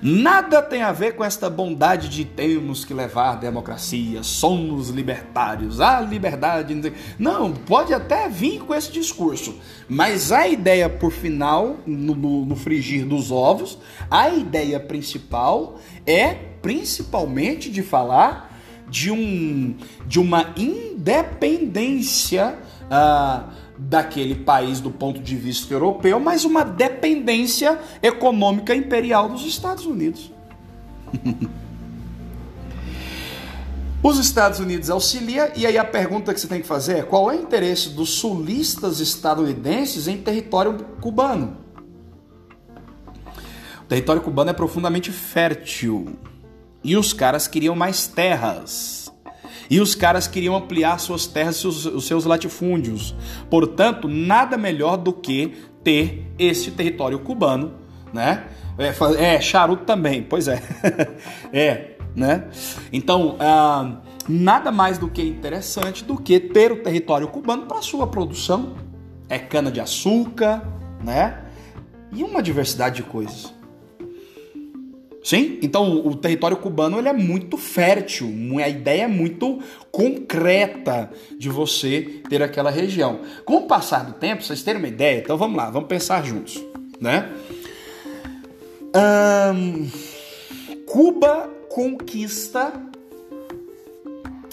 Nada 0.01 0.63
tem 0.63 0.81
a 0.81 0.91
ver 0.91 1.15
com 1.15 1.23
esta 1.23 1.47
bondade 1.47 2.09
de 2.09 2.25
temos 2.25 2.83
que 2.83 2.91
levar 2.93 3.33
a 3.33 3.35
democracia, 3.35 4.23
somos 4.23 4.89
libertários, 4.89 5.79
a 5.79 6.01
liberdade. 6.01 6.91
Não, 7.19 7.53
pode 7.53 7.93
até 7.93 8.27
vir 8.27 8.61
com 8.61 8.73
esse 8.73 8.91
discurso, 8.91 9.59
mas 9.87 10.31
a 10.31 10.47
ideia 10.47 10.89
por 10.89 11.11
final, 11.11 11.77
no, 11.85 12.15
no, 12.15 12.43
no 12.45 12.55
frigir 12.55 13.05
dos 13.05 13.29
ovos, 13.31 13.77
a 14.09 14.29
ideia 14.29 14.79
principal 14.79 15.79
é 16.05 16.33
principalmente 16.61 17.69
de 17.69 17.83
falar 17.83 18.49
de, 18.89 19.11
um, 19.11 19.75
de 20.07 20.19
uma 20.19 20.51
independência. 20.57 22.57
Uh, 22.91 23.61
daquele 23.89 24.35
país 24.35 24.79
do 24.79 24.91
ponto 24.91 25.19
de 25.19 25.35
vista 25.35 25.73
europeu, 25.73 26.19
mas 26.19 26.45
uma 26.45 26.63
dependência 26.63 27.79
econômica 28.01 28.75
imperial 28.75 29.27
dos 29.29 29.43
Estados 29.43 29.85
Unidos. 29.85 30.31
Os 34.03 34.17
Estados 34.17 34.59
Unidos 34.59 34.89
auxilia, 34.89 35.53
e 35.55 35.67
aí 35.67 35.77
a 35.77 35.85
pergunta 35.85 36.33
que 36.33 36.39
você 36.39 36.47
tem 36.47 36.61
que 36.61 36.67
fazer 36.67 36.97
é: 36.99 37.03
qual 37.03 37.31
é 37.31 37.35
o 37.35 37.41
interesse 37.41 37.89
dos 37.89 38.09
sulistas 38.11 38.99
estadunidenses 38.99 40.07
em 40.07 40.17
território 40.17 40.73
cubano? 40.99 41.57
O 43.81 43.85
território 43.87 44.21
cubano 44.21 44.49
é 44.49 44.53
profundamente 44.53 45.11
fértil 45.11 46.15
e 46.83 46.97
os 46.97 47.13
caras 47.13 47.47
queriam 47.47 47.75
mais 47.75 48.07
terras. 48.07 49.00
E 49.71 49.79
os 49.79 49.95
caras 49.95 50.27
queriam 50.27 50.53
ampliar 50.53 50.99
suas 50.99 51.25
terras, 51.25 51.55
seus, 51.55 51.85
os 51.85 52.05
seus 52.05 52.25
latifúndios. 52.25 53.15
Portanto, 53.49 54.05
nada 54.05 54.57
melhor 54.57 54.97
do 54.97 55.13
que 55.13 55.53
ter 55.81 56.29
esse 56.37 56.71
território 56.71 57.17
cubano, 57.19 57.75
né? 58.13 58.47
É, 58.77 59.35
é 59.35 59.39
charuto 59.39 59.85
também, 59.85 60.23
pois 60.23 60.49
é. 60.49 60.61
é, 61.53 61.91
né? 62.13 62.49
Então, 62.91 63.37
ah, 63.39 64.01
nada 64.27 64.73
mais 64.73 64.97
do 64.97 65.07
que 65.07 65.23
interessante 65.23 66.03
do 66.03 66.17
que 66.17 66.37
ter 66.37 66.73
o 66.73 66.83
território 66.83 67.29
cubano 67.29 67.65
para 67.65 67.81
sua 67.81 68.05
produção. 68.05 68.75
É 69.29 69.39
cana 69.39 69.71
de 69.71 69.79
açúcar, 69.79 70.67
né? 71.01 71.45
E 72.11 72.25
uma 72.25 72.43
diversidade 72.43 72.97
de 72.97 73.03
coisas. 73.03 73.53
Sim? 75.23 75.59
Então 75.61 76.05
o 76.05 76.15
território 76.15 76.57
cubano 76.57 76.97
ele 76.97 77.07
é 77.07 77.13
muito 77.13 77.55
fértil, 77.55 78.33
a 78.63 78.67
ideia 78.67 79.03
é 79.03 79.07
muito 79.07 79.59
concreta 79.91 81.11
de 81.37 81.47
você 81.47 82.21
ter 82.27 82.41
aquela 82.41 82.71
região. 82.71 83.21
Com 83.45 83.57
o 83.57 83.67
passar 83.67 84.03
do 84.03 84.13
tempo, 84.13 84.41
vocês 84.41 84.63
terem 84.63 84.81
uma 84.81 84.87
ideia, 84.87 85.19
então 85.19 85.37
vamos 85.37 85.55
lá, 85.55 85.69
vamos 85.69 85.87
pensar 85.87 86.25
juntos, 86.25 86.59
né? 86.99 87.29
Cuba 90.87 91.49
conquista 91.69 92.73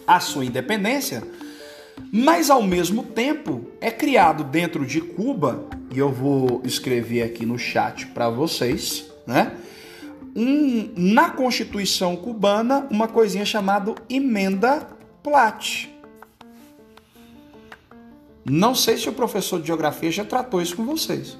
a 0.07 0.21
sua 0.21 0.45
independência 0.45 1.23
Mas 2.13 2.49
ao 2.51 2.63
mesmo 2.63 3.03
tempo 3.03 3.67
é 3.81 3.91
criado 3.91 4.45
dentro 4.45 4.87
de 4.87 5.01
Cuba, 5.01 5.67
e 5.93 5.99
eu 5.99 6.11
vou 6.11 6.63
escrever 6.65 7.23
aqui 7.23 7.45
no 7.45 7.59
chat 7.59 8.07
para 8.09 8.31
vocês, 8.31 9.07
né? 9.27 9.53
Um, 10.37 10.93
na 10.97 11.31
Constituição 11.31 12.17
cubana, 12.17 12.87
uma 12.91 13.09
coisinha 13.09 13.45
chamada 13.45 13.95
emenda 14.09 14.87
Platt. 15.23 15.89
Não 18.45 18.75
sei 18.75 18.97
se 18.97 19.09
o 19.09 19.13
professor 19.13 19.61
de 19.61 19.67
geografia 19.67 20.11
já 20.11 20.25
tratou 20.25 20.63
isso 20.63 20.77
com 20.77 20.85
vocês. 20.85 21.37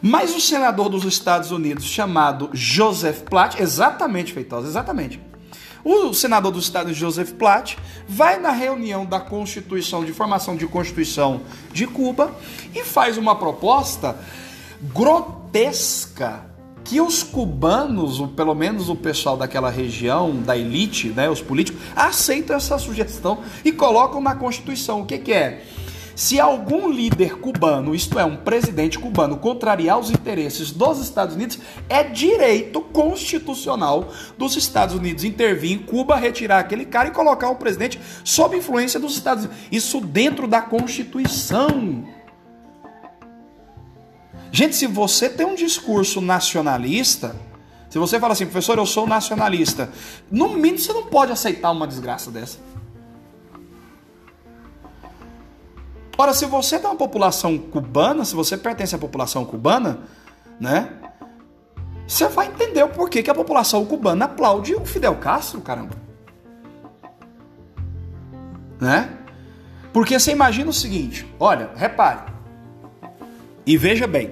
Mas 0.00 0.34
o 0.34 0.40
senador 0.40 0.88
dos 0.88 1.04
Estados 1.04 1.50
Unidos, 1.50 1.84
chamado 1.84 2.50
Joseph 2.52 3.22
Platt, 3.22 3.60
exatamente, 3.60 4.32
Feitosa, 4.32 4.66
exatamente. 4.66 5.20
O 5.84 6.12
senador 6.12 6.52
dos 6.52 6.64
Estados 6.64 6.86
Unidos, 6.86 7.00
Joseph 7.00 7.32
Platt, 7.32 7.76
vai 8.06 8.38
na 8.38 8.50
reunião 8.50 9.06
da 9.06 9.20
Constituição, 9.20 10.04
de 10.04 10.12
formação 10.12 10.56
de 10.56 10.66
Constituição 10.66 11.42
de 11.72 11.86
Cuba, 11.86 12.34
e 12.74 12.84
faz 12.84 13.16
uma 13.16 13.36
proposta 13.36 14.16
grotesca 14.82 16.47
que 16.88 17.02
os 17.02 17.22
cubanos, 17.22 18.18
ou 18.18 18.28
pelo 18.28 18.54
menos 18.54 18.88
o 18.88 18.96
pessoal 18.96 19.36
daquela 19.36 19.68
região, 19.68 20.34
da 20.36 20.56
elite, 20.56 21.08
né, 21.08 21.28
os 21.28 21.42
políticos, 21.42 21.82
aceitam 21.94 22.56
essa 22.56 22.78
sugestão 22.78 23.40
e 23.62 23.70
colocam 23.70 24.22
na 24.22 24.34
Constituição. 24.34 25.02
O 25.02 25.04
que, 25.04 25.18
que 25.18 25.32
é? 25.34 25.62
Se 26.14 26.40
algum 26.40 26.90
líder 26.90 27.38
cubano, 27.40 27.94
isto 27.94 28.18
é, 28.18 28.24
um 28.24 28.36
presidente 28.36 28.98
cubano, 28.98 29.36
contrariar 29.36 29.98
os 29.98 30.10
interesses 30.10 30.70
dos 30.72 30.98
Estados 30.98 31.36
Unidos, 31.36 31.58
é 31.90 32.02
direito 32.02 32.80
constitucional 32.80 34.08
dos 34.38 34.56
Estados 34.56 34.94
Unidos 34.94 35.24
intervir 35.24 35.72
em 35.72 35.78
Cuba, 35.78 36.16
retirar 36.16 36.58
aquele 36.58 36.86
cara 36.86 37.08
e 37.08 37.12
colocar 37.12 37.50
o 37.50 37.56
presidente 37.56 38.00
sob 38.24 38.56
influência 38.56 38.98
dos 38.98 39.12
Estados 39.12 39.44
Unidos. 39.44 39.62
Isso 39.70 40.00
dentro 40.00 40.48
da 40.48 40.62
Constituição. 40.62 42.17
Gente, 44.50 44.76
se 44.76 44.86
você 44.86 45.28
tem 45.28 45.46
um 45.46 45.54
discurso 45.54 46.20
nacionalista, 46.20 47.36
se 47.90 47.98
você 47.98 48.18
fala 48.18 48.32
assim, 48.32 48.44
professor, 48.44 48.78
eu 48.78 48.86
sou 48.86 49.06
nacionalista, 49.06 49.90
no 50.30 50.50
mínimo 50.50 50.78
você 50.78 50.92
não 50.92 51.04
pode 51.04 51.32
aceitar 51.32 51.70
uma 51.70 51.86
desgraça 51.86 52.30
dessa. 52.30 52.58
Ora, 56.16 56.34
se 56.34 56.46
você 56.46 56.78
tem 56.78 56.90
uma 56.90 56.96
população 56.96 57.56
cubana, 57.56 58.24
se 58.24 58.34
você 58.34 58.56
pertence 58.56 58.94
à 58.94 58.98
população 58.98 59.44
cubana, 59.44 60.00
né? 60.58 60.92
Você 62.06 62.26
vai 62.26 62.48
entender 62.48 62.82
o 62.82 62.88
porquê 62.88 63.22
que 63.22 63.30
a 63.30 63.34
população 63.34 63.84
cubana 63.84 64.24
aplaude 64.24 64.74
o 64.74 64.84
Fidel 64.84 65.14
Castro, 65.16 65.60
caramba. 65.60 65.94
Né? 68.80 69.16
Porque 69.92 70.18
você 70.18 70.32
imagina 70.32 70.70
o 70.70 70.72
seguinte, 70.72 71.26
olha, 71.38 71.70
repare. 71.76 72.37
E 73.68 73.76
veja 73.76 74.06
bem. 74.06 74.30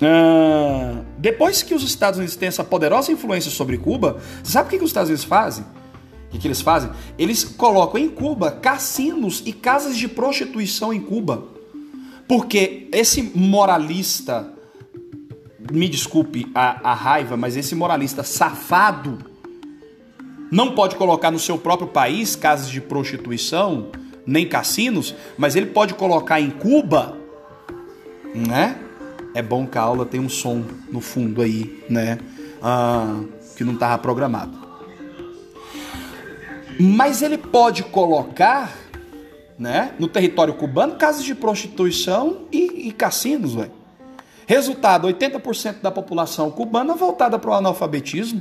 Uh, 0.00 1.04
depois 1.18 1.62
que 1.62 1.74
os 1.74 1.82
Estados 1.82 2.16
Unidos 2.16 2.34
têm 2.34 2.48
essa 2.48 2.64
poderosa 2.64 3.12
influência 3.12 3.50
sobre 3.50 3.76
Cuba, 3.76 4.18
sabe 4.42 4.68
o 4.68 4.70
que, 4.70 4.78
que 4.78 4.84
os 4.84 4.88
Estados 4.88 5.10
Unidos 5.10 5.26
fazem? 5.26 5.62
O 5.62 6.30
que, 6.30 6.38
que 6.38 6.48
eles 6.48 6.62
fazem? 6.62 6.90
Eles 7.18 7.44
colocam 7.44 8.00
em 8.00 8.08
Cuba 8.08 8.50
cassinos 8.50 9.42
e 9.44 9.52
casas 9.52 9.98
de 9.98 10.08
prostituição 10.08 10.90
em 10.90 11.02
Cuba. 11.02 11.48
Porque 12.26 12.88
esse 12.92 13.30
moralista, 13.34 14.50
me 15.70 15.86
desculpe 15.86 16.50
a, 16.54 16.92
a 16.92 16.94
raiva, 16.94 17.36
mas 17.36 17.58
esse 17.58 17.74
moralista 17.74 18.22
safado 18.22 19.18
não 20.50 20.74
pode 20.74 20.96
colocar 20.96 21.30
no 21.30 21.38
seu 21.38 21.58
próprio 21.58 21.88
país 21.88 22.34
casas 22.34 22.70
de 22.70 22.80
prostituição, 22.80 23.88
nem 24.26 24.48
cassinos, 24.48 25.14
mas 25.36 25.56
ele 25.56 25.66
pode 25.66 25.92
colocar 25.92 26.40
em 26.40 26.48
Cuba, 26.48 27.19
né? 28.34 28.76
É 29.34 29.42
bom 29.42 29.66
que 29.66 29.78
a 29.78 29.82
aula 29.82 30.04
tem 30.04 30.20
um 30.20 30.28
som 30.28 30.64
no 30.90 31.00
fundo 31.00 31.40
aí, 31.40 31.84
né? 31.88 32.18
Ah, 32.62 33.22
que 33.56 33.64
não 33.64 33.74
estava 33.74 33.96
programado. 33.98 34.58
Mas 36.78 37.22
ele 37.22 37.36
pode 37.36 37.82
colocar 37.84 38.74
né, 39.58 39.94
no 39.98 40.08
território 40.08 40.54
cubano 40.54 40.96
casas 40.96 41.22
de 41.22 41.34
prostituição 41.34 42.46
e, 42.50 42.88
e 42.88 42.92
cassinos. 42.92 43.54
Véio. 43.54 43.70
Resultado: 44.46 45.06
80% 45.06 45.80
da 45.82 45.90
população 45.90 46.50
cubana 46.50 46.94
voltada 46.94 47.38
para 47.38 47.50
o 47.50 47.54
analfabetismo. 47.54 48.40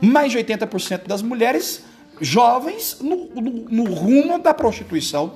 Mais 0.00 0.32
de 0.32 0.38
80% 0.38 1.06
das 1.06 1.22
mulheres 1.22 1.84
jovens 2.20 2.98
no, 3.00 3.26
no, 3.26 3.42
no 3.68 3.84
rumo 3.84 4.38
da 4.38 4.54
prostituição. 4.54 5.34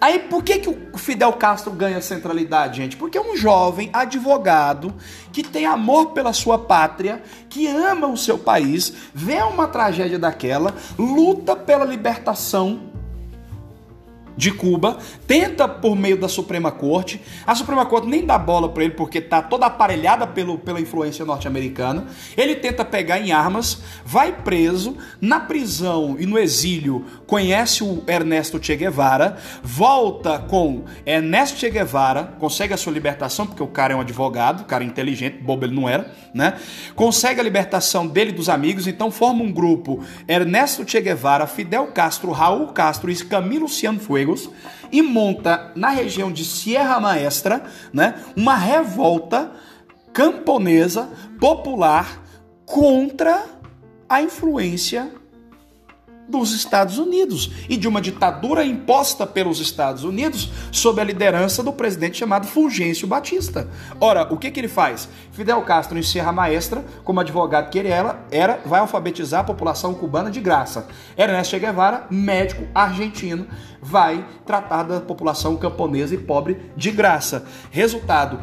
Aí 0.00 0.18
por 0.18 0.42
que, 0.42 0.58
que 0.58 0.68
o 0.68 0.96
Fidel 0.96 1.32
Castro 1.34 1.70
ganha 1.72 2.00
centralidade, 2.00 2.78
gente? 2.78 2.96
Porque 2.96 3.18
é 3.18 3.20
um 3.20 3.36
jovem 3.36 3.90
advogado 3.92 4.94
que 5.30 5.42
tem 5.42 5.66
amor 5.66 6.12
pela 6.12 6.32
sua 6.32 6.58
pátria, 6.58 7.22
que 7.50 7.66
ama 7.66 8.06
o 8.06 8.16
seu 8.16 8.38
país, 8.38 8.92
vê 9.12 9.42
uma 9.42 9.68
tragédia 9.68 10.18
daquela, 10.18 10.74
luta 10.98 11.54
pela 11.54 11.84
libertação 11.84 12.89
de 14.40 14.50
Cuba, 14.50 14.96
tenta 15.26 15.68
por 15.68 15.94
meio 15.94 16.16
da 16.16 16.26
Suprema 16.26 16.72
Corte. 16.72 17.20
A 17.46 17.54
Suprema 17.54 17.84
Corte 17.84 18.08
nem 18.08 18.24
dá 18.24 18.38
bola 18.38 18.70
para 18.70 18.82
ele 18.82 18.94
porque 18.94 19.18
está 19.18 19.42
toda 19.42 19.66
aparelhada 19.66 20.26
pelo, 20.26 20.56
pela 20.56 20.80
influência 20.80 21.26
norte-americana. 21.26 22.06
Ele 22.38 22.54
tenta 22.54 22.82
pegar 22.82 23.20
em 23.20 23.32
armas, 23.32 23.82
vai 24.02 24.32
preso, 24.32 24.96
na 25.20 25.40
prisão 25.40 26.16
e 26.18 26.24
no 26.24 26.38
exílio 26.38 27.04
conhece 27.26 27.84
o 27.84 28.02
Ernesto 28.06 28.58
Che 28.58 28.74
Guevara, 28.76 29.36
volta 29.62 30.38
com 30.38 30.84
Ernesto 31.04 31.58
Che 31.58 31.68
Guevara, 31.68 32.34
consegue 32.38 32.72
a 32.72 32.78
sua 32.78 32.92
libertação 32.92 33.46
porque 33.46 33.62
o 33.62 33.68
cara 33.68 33.92
é 33.92 33.96
um 33.96 34.00
advogado, 34.00 34.64
cara 34.64 34.82
inteligente, 34.82 35.36
bobo 35.36 35.66
ele 35.66 35.74
não 35.74 35.86
era, 35.86 36.10
né? 36.32 36.54
Consegue 36.96 37.40
a 37.40 37.42
libertação 37.42 38.06
dele 38.06 38.30
e 38.30 38.34
dos 38.34 38.48
amigos, 38.48 38.86
então 38.86 39.10
forma 39.10 39.42
um 39.42 39.52
grupo 39.52 40.02
Ernesto 40.26 40.82
Che 40.82 40.98
Guevara, 40.98 41.46
Fidel 41.46 41.88
Castro, 41.88 42.32
Raul 42.32 42.68
Castro 42.68 43.10
e 43.10 43.16
Camilo 43.16 43.68
Cienfuegos 44.36 44.50
e 44.92 45.02
monta 45.02 45.72
na 45.74 45.90
região 45.90 46.32
de 46.32 46.44
Sierra 46.44 47.00
Maestra, 47.00 47.64
né, 47.92 48.14
uma 48.36 48.56
revolta 48.56 49.52
camponesa 50.12 51.08
popular 51.38 52.22
contra 52.66 53.44
a 54.08 54.20
influência 54.22 55.10
dos 56.30 56.54
Estados 56.54 56.96
Unidos 56.96 57.50
e 57.68 57.76
de 57.76 57.88
uma 57.88 58.00
ditadura 58.00 58.64
imposta 58.64 59.26
pelos 59.26 59.60
Estados 59.60 60.04
Unidos 60.04 60.50
sob 60.70 61.00
a 61.00 61.04
liderança 61.04 61.62
do 61.62 61.72
presidente 61.72 62.18
chamado 62.18 62.46
Fulgêncio 62.46 63.06
Batista. 63.06 63.68
Ora, 64.00 64.32
o 64.32 64.36
que, 64.36 64.50
que 64.50 64.60
ele 64.60 64.68
faz? 64.68 65.08
Fidel 65.32 65.60
Castro 65.62 65.98
em 65.98 66.02
Serra 66.02 66.32
Maestra, 66.32 66.84
como 67.04 67.20
advogado 67.20 67.70
que 67.70 67.78
ele 67.78 67.88
era, 67.88 68.60
vai 68.64 68.80
alfabetizar 68.80 69.40
a 69.40 69.44
população 69.44 69.92
cubana 69.92 70.30
de 70.30 70.40
graça. 70.40 70.86
Ernesto 71.16 71.50
Che 71.50 71.58
Guevara, 71.58 72.06
médico 72.10 72.66
argentino, 72.74 73.46
vai 73.82 74.24
tratar 74.46 74.84
da 74.84 75.00
população 75.00 75.56
camponesa 75.56 76.14
e 76.14 76.18
pobre 76.18 76.60
de 76.76 76.90
graça. 76.90 77.44
Resultado, 77.70 78.38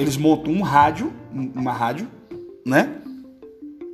eles 0.00 0.16
montam 0.16 0.52
um 0.52 0.62
rádio, 0.62 1.12
uma 1.32 1.72
rádio, 1.72 2.08
né? 2.66 3.01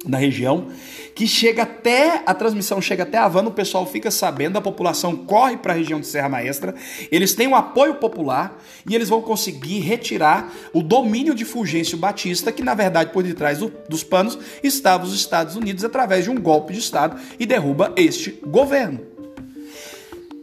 Na 0.06 0.18
região, 0.18 0.68
que 1.14 1.26
chega 1.26 1.62
até 1.62 2.22
a 2.24 2.32
transmissão 2.32 2.80
chega 2.80 3.02
até 3.02 3.18
Havana, 3.18 3.48
o 3.48 3.52
pessoal 3.52 3.84
fica 3.84 4.10
sabendo, 4.10 4.56
a 4.56 4.60
população 4.60 5.16
corre 5.16 5.56
para 5.56 5.72
a 5.72 5.76
região 5.76 6.00
de 6.00 6.06
Serra 6.06 6.28
Maestra, 6.28 6.74
eles 7.10 7.34
têm 7.34 7.48
um 7.48 7.56
apoio 7.56 7.96
popular 7.96 8.62
e 8.88 8.94
eles 8.94 9.08
vão 9.08 9.20
conseguir 9.20 9.80
retirar 9.80 10.52
o 10.72 10.82
domínio 10.82 11.34
de 11.34 11.44
Fulgêncio 11.44 11.98
Batista, 11.98 12.52
que 12.52 12.62
na 12.62 12.74
verdade 12.74 13.12
por 13.12 13.22
detrás 13.22 13.58
do, 13.58 13.72
dos 13.88 14.04
panos 14.04 14.38
estava 14.62 15.04
os 15.04 15.14
Estados 15.14 15.56
Unidos 15.56 15.84
através 15.84 16.24
de 16.24 16.30
um 16.30 16.40
golpe 16.40 16.72
de 16.72 16.78
Estado 16.78 17.20
e 17.38 17.44
derruba 17.44 17.92
este 17.96 18.38
governo. 18.46 19.00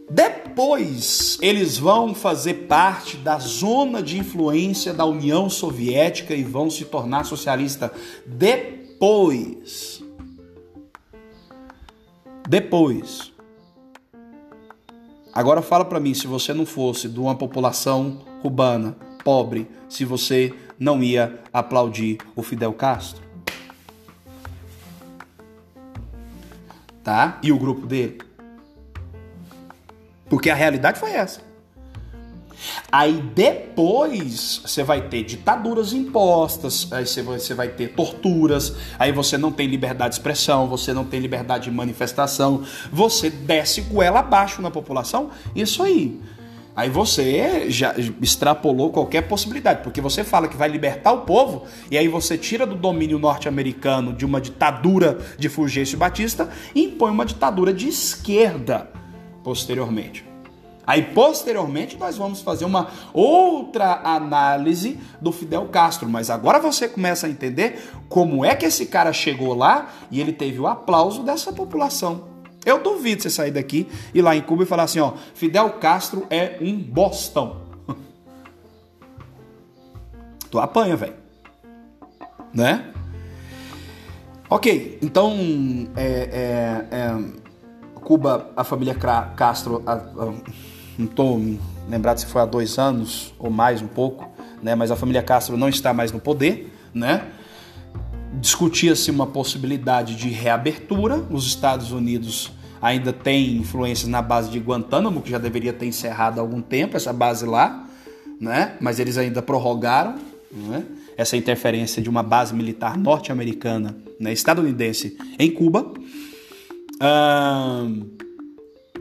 Depois, 0.08 1.36
eles 1.42 1.78
vão 1.78 2.14
fazer 2.14 2.54
parte 2.68 3.16
da 3.16 3.38
zona 3.38 4.00
de 4.00 4.18
influência 4.18 4.94
da 4.94 5.04
União 5.04 5.50
Soviética 5.50 6.32
e 6.32 6.44
vão 6.44 6.70
se 6.70 6.84
tornar 6.84 7.24
socialista 7.24 7.92
depois 8.24 8.85
depois. 8.96 10.02
Depois. 12.48 13.32
Agora 15.34 15.60
fala 15.60 15.84
para 15.84 16.00
mim, 16.00 16.14
se 16.14 16.26
você 16.26 16.54
não 16.54 16.64
fosse 16.64 17.06
de 17.06 17.20
uma 17.20 17.34
população 17.34 18.18
cubana 18.40 18.96
pobre, 19.22 19.68
se 19.86 20.04
você 20.04 20.54
não 20.78 21.02
ia 21.02 21.42
aplaudir 21.52 22.18
o 22.34 22.42
Fidel 22.42 22.72
Castro? 22.72 23.22
Tá? 27.04 27.38
E 27.42 27.52
o 27.52 27.58
grupo 27.58 27.86
dele? 27.86 28.18
Porque 30.28 30.48
a 30.48 30.54
realidade 30.54 30.98
foi 30.98 31.10
essa. 31.10 31.45
Aí 32.90 33.22
depois 33.34 34.60
você 34.64 34.82
vai 34.82 35.08
ter 35.08 35.24
ditaduras 35.24 35.92
impostas, 35.92 36.88
aí 36.90 37.04
você 37.06 37.54
vai 37.54 37.68
ter 37.68 37.88
torturas, 37.88 38.74
aí 38.98 39.12
você 39.12 39.36
não 39.36 39.52
tem 39.52 39.66
liberdade 39.66 40.10
de 40.10 40.16
expressão, 40.16 40.66
você 40.66 40.92
não 40.92 41.04
tem 41.04 41.20
liberdade 41.20 41.64
de 41.64 41.70
manifestação, 41.70 42.64
você 42.92 43.30
desce 43.30 43.80
goela 43.82 44.20
abaixo 44.20 44.62
na 44.62 44.70
população, 44.70 45.30
isso 45.54 45.82
aí. 45.82 46.20
Aí 46.74 46.90
você 46.90 47.70
já 47.70 47.94
extrapolou 48.20 48.90
qualquer 48.90 49.22
possibilidade, 49.22 49.82
porque 49.82 49.98
você 49.98 50.22
fala 50.22 50.46
que 50.46 50.58
vai 50.58 50.68
libertar 50.68 51.10
o 51.12 51.22
povo, 51.22 51.64
e 51.90 51.96
aí 51.96 52.06
você 52.06 52.36
tira 52.36 52.66
do 52.66 52.74
domínio 52.74 53.18
norte-americano 53.18 54.12
de 54.12 54.26
uma 54.26 54.42
ditadura 54.42 55.18
de 55.38 55.48
Fulgêncio 55.48 55.96
Batista 55.96 56.50
e 56.74 56.84
impõe 56.84 57.10
uma 57.10 57.24
ditadura 57.24 57.72
de 57.72 57.88
esquerda 57.88 58.90
posteriormente. 59.42 60.22
Aí, 60.86 61.02
posteriormente, 61.02 61.96
nós 61.98 62.16
vamos 62.16 62.40
fazer 62.40 62.64
uma 62.64 62.88
outra 63.12 64.00
análise 64.04 65.00
do 65.20 65.32
Fidel 65.32 65.66
Castro. 65.66 66.08
Mas 66.08 66.30
agora 66.30 66.60
você 66.60 66.88
começa 66.88 67.26
a 67.26 67.30
entender 67.30 67.82
como 68.08 68.44
é 68.44 68.54
que 68.54 68.66
esse 68.66 68.86
cara 68.86 69.12
chegou 69.12 69.52
lá 69.52 69.90
e 70.10 70.20
ele 70.20 70.32
teve 70.32 70.60
o 70.60 70.66
aplauso 70.66 71.24
dessa 71.24 71.52
população. 71.52 72.36
Eu 72.64 72.82
duvido 72.82 73.22
você 73.22 73.30
sair 73.30 73.50
daqui 73.50 73.88
e 74.14 74.22
lá 74.22 74.36
em 74.36 74.42
Cuba 74.42 74.62
e 74.62 74.66
falar 74.66 74.84
assim: 74.84 75.00
ó, 75.00 75.14
Fidel 75.34 75.70
Castro 75.74 76.26
é 76.30 76.58
um 76.60 76.76
bostão. 76.76 77.62
tu 80.50 80.58
apanha, 80.58 80.96
velho. 80.96 81.14
Né? 82.54 82.92
Ok, 84.48 84.98
então 85.02 85.36
é, 85.96 86.06
é, 86.06 86.96
é, 86.96 87.24
Cuba, 88.00 88.50
a 88.56 88.62
família 88.62 88.94
Castro. 88.94 89.82
A, 89.84 89.92
a, 89.94 90.75
não 90.98 91.06
estou 91.06 91.40
lembrado 91.88 92.18
se 92.18 92.26
foi 92.26 92.42
há 92.42 92.46
dois 92.46 92.78
anos 92.78 93.34
ou 93.38 93.50
mais 93.50 93.82
um 93.82 93.86
pouco, 93.86 94.28
né? 94.62 94.74
Mas 94.74 94.90
a 94.90 94.96
família 94.96 95.22
Castro 95.22 95.56
não 95.56 95.68
está 95.68 95.92
mais 95.92 96.10
no 96.10 96.18
poder, 96.18 96.72
né? 96.94 97.28
Discutia-se 98.40 99.10
uma 99.10 99.26
possibilidade 99.26 100.16
de 100.16 100.28
reabertura. 100.28 101.24
Os 101.30 101.46
Estados 101.46 101.92
Unidos 101.92 102.50
ainda 102.80 103.12
tem 103.12 103.56
influências 103.56 104.08
na 104.08 104.22
base 104.22 104.50
de 104.50 104.58
Guantánamo, 104.58 105.22
que 105.22 105.30
já 105.30 105.38
deveria 105.38 105.72
ter 105.72 105.86
encerrado 105.86 106.38
há 106.38 106.42
algum 106.42 106.60
tempo 106.60 106.96
essa 106.96 107.12
base 107.12 107.44
lá, 107.44 107.88
né? 108.40 108.76
Mas 108.80 108.98
eles 108.98 109.18
ainda 109.18 109.42
prorrogaram, 109.42 110.16
né? 110.52 110.84
Essa 111.16 111.36
interferência 111.36 112.02
de 112.02 112.10
uma 112.10 112.22
base 112.22 112.54
militar 112.54 112.98
norte-americana, 112.98 113.96
né, 114.20 114.32
estadunidense, 114.32 115.16
em 115.38 115.50
Cuba. 115.50 115.92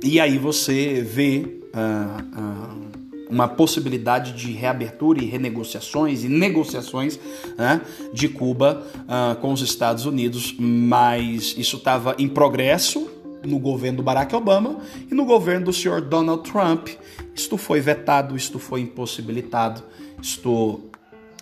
e 0.02 0.20
aí 0.20 0.38
você 0.38 1.02
vê 1.02 1.65
uh, 1.76 2.40
uh, 2.40 2.96
uma 3.30 3.48
possibilidade 3.48 4.34
de 4.34 4.52
reabertura 4.52 5.22
e 5.22 5.26
renegociações 5.26 6.24
e 6.24 6.30
negociações 6.30 7.16
uh, 7.16 8.14
de 8.14 8.30
Cuba 8.30 8.86
ah, 9.08 9.36
com 9.42 9.52
os 9.52 9.62
Estados 9.62 10.06
Unidos, 10.06 10.56
mas 10.58 11.56
isso 11.58 11.78
estava 11.78 12.16
em 12.18 12.28
progresso 12.28 13.10
no 13.44 13.60
governo 13.60 13.98
do 13.98 14.04
Barack 14.04 14.36
Obama 14.36 14.80
e 15.10 15.14
no 15.14 15.26
governo 15.26 15.66
do 15.66 15.74
senhor 15.74 16.02
Donald 16.02 16.50
Trump. 16.50 16.90
Isto 17.34 17.58
foi 17.58 17.80
vetado, 17.80 18.36
isto 18.36 18.60
foi 18.60 18.82
impossibilitado, 18.82 19.84
isto 20.22 20.82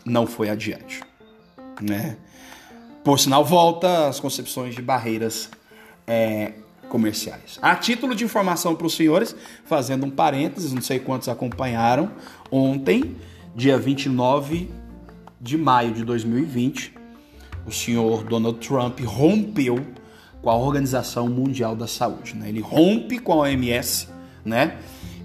não 0.06 0.26
foi 0.26 0.50
adiante. 0.50 1.02
Né? 1.82 2.18
Por 3.04 3.20
sinal, 3.20 3.44
volta 3.44 4.08
às 4.08 4.20
concepções 4.20 4.76
de 4.76 4.82
barreiras 4.82 5.50
é, 6.08 6.54
comerciais. 6.94 7.58
A 7.60 7.76
título 7.76 8.14
de 8.14 8.24
informação 8.24 8.76
para 8.76 8.86
os 8.86 8.94
senhores, 8.94 9.36
fazendo 9.66 10.06
um 10.06 10.12
parênteses, 10.12 10.72
não 10.72 10.82
sei 10.82 11.00
quantos 11.00 11.28
acompanharam, 11.28 12.12
ontem, 12.52 13.16
dia 13.56 13.80
29 13.80 14.70
de 15.42 15.58
maio 15.58 15.92
de 15.92 16.06
2020, 16.06 16.94
o 17.66 17.72
senhor 17.72 18.24
Donald 18.24 18.60
Trump 18.60 19.00
rompeu 19.00 19.84
com 20.40 20.52
a 20.52 20.56
Organização 20.56 21.28
Mundial 21.28 21.76
da 21.76 21.88
Saúde. 21.88 22.36
Né? 22.36 22.50
Ele 22.50 22.62
rompe 22.62 23.18
com 23.18 23.34
a 23.34 23.38
OMS, 23.38 24.08
né? 24.46 24.78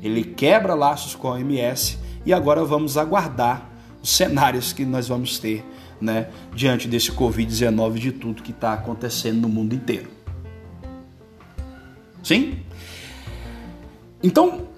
ele 0.02 0.24
quebra 0.24 0.74
laços 0.74 1.14
com 1.14 1.28
a 1.28 1.32
OMS 1.32 1.98
e 2.24 2.32
agora 2.32 2.64
vamos 2.64 2.96
aguardar 2.96 3.70
os 4.02 4.08
cenários 4.08 4.72
que 4.72 4.86
nós 4.86 5.06
vamos 5.06 5.38
ter 5.38 5.62
né, 6.00 6.28
diante 6.54 6.88
desse 6.88 7.12
Covid-19 7.12 7.98
de 7.98 8.12
tudo 8.12 8.42
que 8.42 8.52
está 8.52 8.72
acontecendo 8.72 9.42
no 9.42 9.50
mundo 9.50 9.74
inteiro. 9.74 10.17
Sim? 12.22 12.58
Então, 14.22 14.68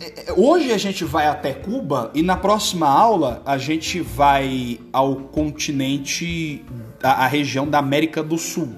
é, 0.00 0.30
é, 0.30 0.32
hoje 0.36 0.72
a 0.72 0.78
gente 0.78 1.04
vai 1.04 1.26
até 1.26 1.52
Cuba 1.52 2.10
e 2.14 2.22
na 2.22 2.36
próxima 2.36 2.88
aula 2.88 3.42
a 3.46 3.56
gente 3.56 4.00
vai 4.00 4.78
ao 4.92 5.16
continente, 5.16 6.64
a, 7.02 7.26
região 7.26 7.68
da 7.68 7.78
América 7.78 8.22
do 8.22 8.36
Sul, 8.36 8.74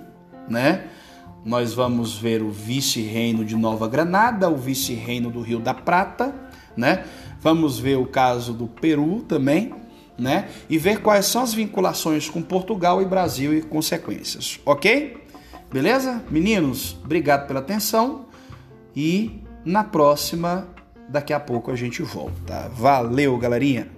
né? 0.49 0.87
Nós 1.45 1.73
vamos 1.73 2.19
ver 2.19 2.43
o 2.43 2.51
vice-reino 2.51 3.45
de 3.45 3.57
Nova 3.57 3.89
Granada, 3.89 4.51
o 4.51 4.57
vice-reino 4.57 5.31
do 5.31 5.41
Rio 5.41 5.61
da 5.61 5.73
Prata, 5.73 6.35
né? 6.77 7.05
Vamos 7.41 7.79
ver 7.79 7.97
o 7.97 8.07
caso 8.07 8.53
do 8.53 8.67
Peru 8.67 9.25
também, 9.27 9.73
né? 10.17 10.49
E 10.69 10.79
ver 10.79 11.01
quais 11.01 11.27
são 11.27 11.43
as 11.43 11.55
vinculações 11.55 12.29
com 12.29 12.43
Portugal 12.43 13.01
e 13.01 13.05
Brasil 13.05 13.57
e 13.57 13.63
consequências, 13.63 14.61
ok? 14.67 15.17
Beleza? 15.71 16.23
Meninos, 16.31 16.97
obrigado 17.05 17.47
pela 17.47 17.61
atenção 17.61 18.27
e 18.97 19.43
na 19.65 19.85
próxima, 19.85 20.67
daqui 21.09 21.33
a 21.33 21.39
pouco 21.39 21.71
a 21.71 21.77
gente 21.77 22.03
volta. 22.03 22.71
Valeu, 22.75 23.37
galerinha! 23.37 23.98